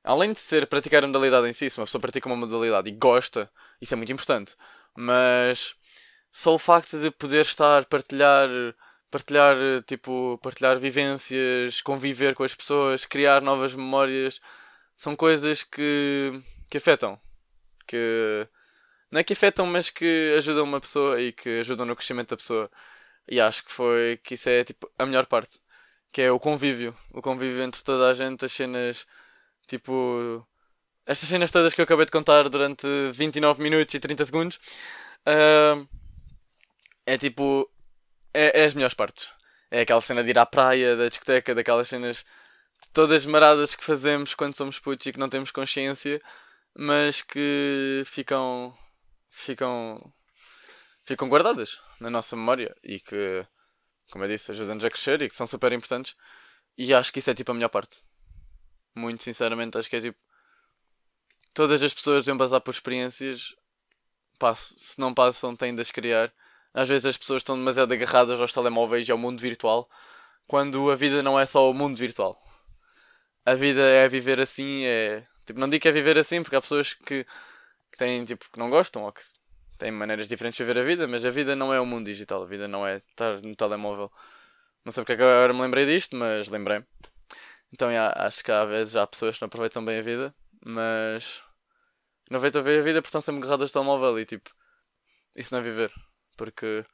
além 0.03 0.33
de 0.33 0.39
ser 0.39 0.67
praticar 0.67 1.03
a 1.05 1.07
modalidade 1.07 1.49
em 1.49 1.53
si, 1.53 1.69
se 1.69 1.79
uma 1.79 1.87
pessoa 1.87 2.01
pratica 2.01 2.29
uma 2.29 2.37
modalidade 2.37 2.89
e 2.89 2.93
gosta, 2.93 3.51
isso 3.81 3.95
é 3.95 3.97
muito 3.97 4.13
importante. 4.13 4.55
Mas 4.97 5.75
só 6.33 6.55
o 6.55 6.59
facto 6.59 7.01
de 7.01 7.11
poder 7.11 7.43
estar, 7.43 7.85
partilhar, 7.87 8.49
partilhar, 9.17 9.57
tipo, 9.87 10.39
partilhar 10.43 10.79
vivências, 10.79 11.81
conviver 11.83 12.35
com 12.35 12.45
as 12.45 12.55
pessoas, 12.55 13.05
criar 13.07 13.43
novas 13.43 13.75
memórias, 13.75 14.41
são 14.95 15.17
coisas 15.17 15.63
que, 15.65 16.33
que 16.71 16.79
afetam. 16.79 17.21
Que 17.87 18.49
não 19.11 19.21
é 19.21 19.25
que 19.25 19.33
afetam, 19.33 19.67
mas 19.67 19.91
que 19.91 20.35
ajudam 20.39 20.65
uma 20.65 20.81
pessoa 20.81 21.21
e 21.21 21.33
que 21.33 21.61
ajudam 21.61 21.87
no 21.87 21.97
crescimento 21.97 22.31
da 22.31 22.37
pessoa. 22.37 22.71
E 23.29 23.41
acho 23.41 23.65
que 23.65 23.73
foi 23.73 24.19
que 24.25 24.35
isso 24.35 24.49
é 24.49 24.65
tipo 24.65 24.91
a 24.99 25.07
melhor 25.07 25.27
parte, 25.27 25.61
que 26.13 26.23
é 26.23 26.31
o 26.33 26.41
convívio, 26.41 26.97
o 27.13 27.23
convívio 27.23 27.63
entre 27.63 27.83
toda 27.85 28.11
a 28.11 28.15
gente, 28.15 28.45
as 28.45 28.53
cenas 28.53 29.07
Tipo, 29.67 30.47
estas 31.05 31.29
cenas 31.29 31.51
todas 31.51 31.75
que 31.75 31.81
eu 31.81 31.85
acabei 31.85 32.07
de 32.07 32.13
contar 32.13 32.49
durante 32.49 32.87
29 33.13 33.63
minutos 33.63 33.95
e 33.95 34.01
30 34.01 34.25
segundos 34.27 34.57
uh, 35.27 35.87
é 37.05 37.19
tipo. 37.19 37.69
É, 38.39 38.61
é, 38.61 38.65
as 38.67 38.75
melhores 38.75 38.93
partes. 38.93 39.31
É 39.71 39.81
aquela 39.81 40.03
cena 40.03 40.23
de 40.23 40.29
ir 40.29 40.39
à 40.39 40.45
praia, 40.45 40.95
da 40.95 41.09
discoteca, 41.09 41.55
daquelas 41.55 41.89
cenas 41.89 42.23
todas 42.93 43.25
maradas 43.25 43.75
que 43.75 43.83
fazemos 43.83 44.35
quando 44.35 44.55
somos 44.55 44.79
putos 44.79 45.07
e 45.07 45.13
que 45.13 45.19
não 45.19 45.31
temos 45.31 45.51
consciência, 45.51 46.21
mas 46.77 47.23
que 47.23 48.03
ficam. 48.05 48.77
ficam. 49.31 50.13
ficam 51.03 51.31
guardadas 51.31 51.81
na 51.99 52.11
nossa 52.11 52.37
memória 52.37 52.77
e 52.85 53.01
que, 53.01 53.47
como 54.11 54.25
eu 54.25 54.29
disse, 54.29 54.53
ajudam-nos 54.53 54.85
a 54.85 54.91
crescer 54.91 55.23
e 55.23 55.29
que 55.29 55.35
são 55.35 55.47
super 55.47 55.73
importantes. 55.73 56.15
E 56.77 56.93
acho 56.93 57.11
que 57.11 57.21
isso 57.21 57.31
é 57.31 57.35
tipo 57.35 57.53
a 57.53 57.55
melhor 57.55 57.71
parte. 57.71 58.03
Muito 58.95 59.23
sinceramente, 59.23 59.79
acho 59.79 59.89
que 59.89 59.97
é 59.97 60.01
tipo. 60.03 60.19
Todas 61.55 61.83
as 61.83 61.95
pessoas 61.95 62.27
devem 62.27 62.37
passar 62.39 62.61
por 62.61 62.71
experiências. 62.71 63.55
Se 64.57 65.01
não 65.01 65.15
passam, 65.15 65.57
têm 65.57 65.75
de 65.75 65.81
as 65.81 65.91
criar. 65.91 66.31
Às 66.77 66.91
vezes 66.91 67.07
as 67.07 67.17
pessoas 67.17 67.41
estão 67.41 67.57
demasiado 67.57 67.91
agarradas 67.95 68.39
aos 68.39 68.53
telemóveis 68.53 69.09
e 69.09 69.11
ao 69.11 69.17
mundo 69.17 69.41
virtual, 69.41 69.89
quando 70.47 70.91
a 70.91 70.95
vida 70.95 71.23
não 71.23 71.41
é 71.41 71.47
só 71.47 71.71
o 71.71 71.73
mundo 71.73 71.97
virtual. 71.97 72.39
A 73.47 73.55
vida 73.55 73.81
é 73.81 74.07
viver 74.07 74.39
assim, 74.39 74.85
é. 74.85 75.27
Tipo, 75.47 75.59
não 75.59 75.71
digo 75.71 75.81
que 75.81 75.89
é 75.89 75.93
viver 75.93 76.19
assim, 76.19 76.43
porque 76.43 76.55
há 76.55 76.61
pessoas 76.61 76.93
que, 76.93 77.25
que 77.25 77.99
têm, 77.99 78.25
tipo, 78.25 78.45
que 78.53 78.59
não 78.59 78.69
gostam 78.69 79.05
ou 79.05 79.13
que 79.13 79.23
têm 79.79 79.91
maneiras 79.91 80.29
diferentes 80.29 80.59
de 80.59 80.65
ver 80.65 80.79
a 80.79 80.83
vida, 80.83 81.09
mas 81.09 81.25
a 81.25 81.31
vida 81.31 81.57
não 81.57 81.73
é 81.73 81.81
o 81.81 81.87
mundo 81.87 82.05
digital, 82.05 82.43
a 82.43 82.47
vida 82.47 82.69
não 82.69 82.87
é 82.87 82.99
estar 82.99 83.41
no 83.41 83.57
telemóvel. 83.57 84.13
Não 84.85 84.93
sei 84.93 85.03
porque 85.03 85.15
é 85.15 85.17
que 85.17 85.23
agora 85.23 85.55
me 85.55 85.63
lembrei 85.63 85.87
disto, 85.87 86.15
mas 86.15 86.49
lembrei. 86.49 86.85
Então, 87.73 87.91
yeah, 87.91 88.13
acho 88.27 88.45
que 88.45 88.53
há 88.53 88.65
vezes 88.67 88.97
há 88.97 89.07
pessoas 89.07 89.37
que 89.37 89.43
não 89.43 89.47
aproveitam 89.47 89.83
bem 89.83 89.99
a 89.99 90.03
vida, 90.03 90.35
mas 90.63 91.43
não 92.31 92.37
aproveitam 92.37 92.63
bem 92.63 92.79
a 92.79 92.83
vida 92.83 93.01
porque 93.01 93.09
estão 93.09 93.21
sempre 93.23 93.41
agarradas 93.41 93.75
ao 93.75 93.83
telemóvel 93.83 94.21
e 94.21 94.27
tipo, 94.27 94.51
isso 95.35 95.55
não 95.55 95.61
é 95.61 95.65
viver. 95.65 95.93
Porque 96.37 96.85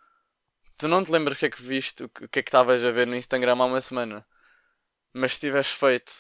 tu 0.77 0.89
não 0.89 1.05
te 1.05 1.11
lembras 1.11 1.37
o 1.37 1.41
que 1.41 1.47
é 1.47 1.51
que 1.51 1.63
viste, 1.63 2.05
o 2.05 2.09
que 2.09 2.41
é 2.41 2.43
que 2.43 2.49
estavas 2.49 2.85
a 2.85 2.91
ver 2.91 3.07
no 3.07 3.17
Instagram 3.17 3.57
há 3.61 3.65
uma 3.65 3.81
semana, 3.81 4.27
mas 5.13 5.35
se 5.35 5.41
tiveres 5.41 5.71
feito 5.73 6.13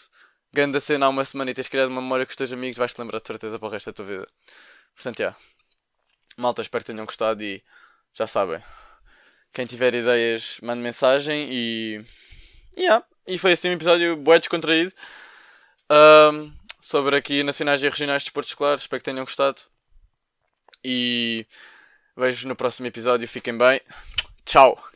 grande 0.53 0.81
cena 0.81 1.07
há 1.07 1.09
uma 1.09 1.25
semana 1.25 1.51
e 1.51 1.55
tens 1.55 1.69
criado 1.69 1.89
uma 1.89 2.03
memória 2.03 2.27
com 2.27 2.31
os 2.31 2.37
teus 2.37 2.53
amigos, 2.53 2.79
vais-te 2.79 3.01
lembrar 3.01 3.21
de 3.21 3.27
certeza 3.27 3.59
para 3.59 3.69
o 3.69 3.71
resto 3.71 3.87
da 3.87 3.93
tua 3.95 4.05
vida. 4.05 4.29
Portanto, 4.95 5.19
já. 5.19 5.25
Yeah. 5.25 5.39
Malta, 6.37 6.63
espero 6.63 6.85
que 6.85 6.93
tenham 6.93 7.07
gostado 7.07 7.43
e 7.43 7.63
já 8.15 8.27
sabem. 8.27 8.63
Quem 9.53 9.67
tiver 9.67 9.95
ideias, 9.95 10.59
mande 10.63 10.83
mensagem 10.83 11.49
e. 11.51 12.05
Yeah. 12.77 13.05
E 13.27 13.39
foi 13.39 13.53
assim 13.53 13.71
um 13.71 13.75
episódio 13.75 14.17
bué 14.17 14.39
descontraído 14.39 14.93
um, 15.91 16.53
sobre 16.81 17.17
aqui 17.17 17.43
nacionais 17.43 17.83
e 17.83 17.89
regionais 17.89 18.23
de 18.23 18.29
esportes 18.29 18.55
claros. 18.55 18.83
Espero 18.83 19.01
que 19.01 19.05
tenham 19.05 19.25
gostado. 19.25 19.63
E 20.85 21.47
vejo 22.16 22.48
no 22.48 22.57
próximo 22.57 22.87
episódio. 22.88 23.29
Fiquem 23.29 23.57
bem. 23.57 23.81
Tchau! 24.44 24.92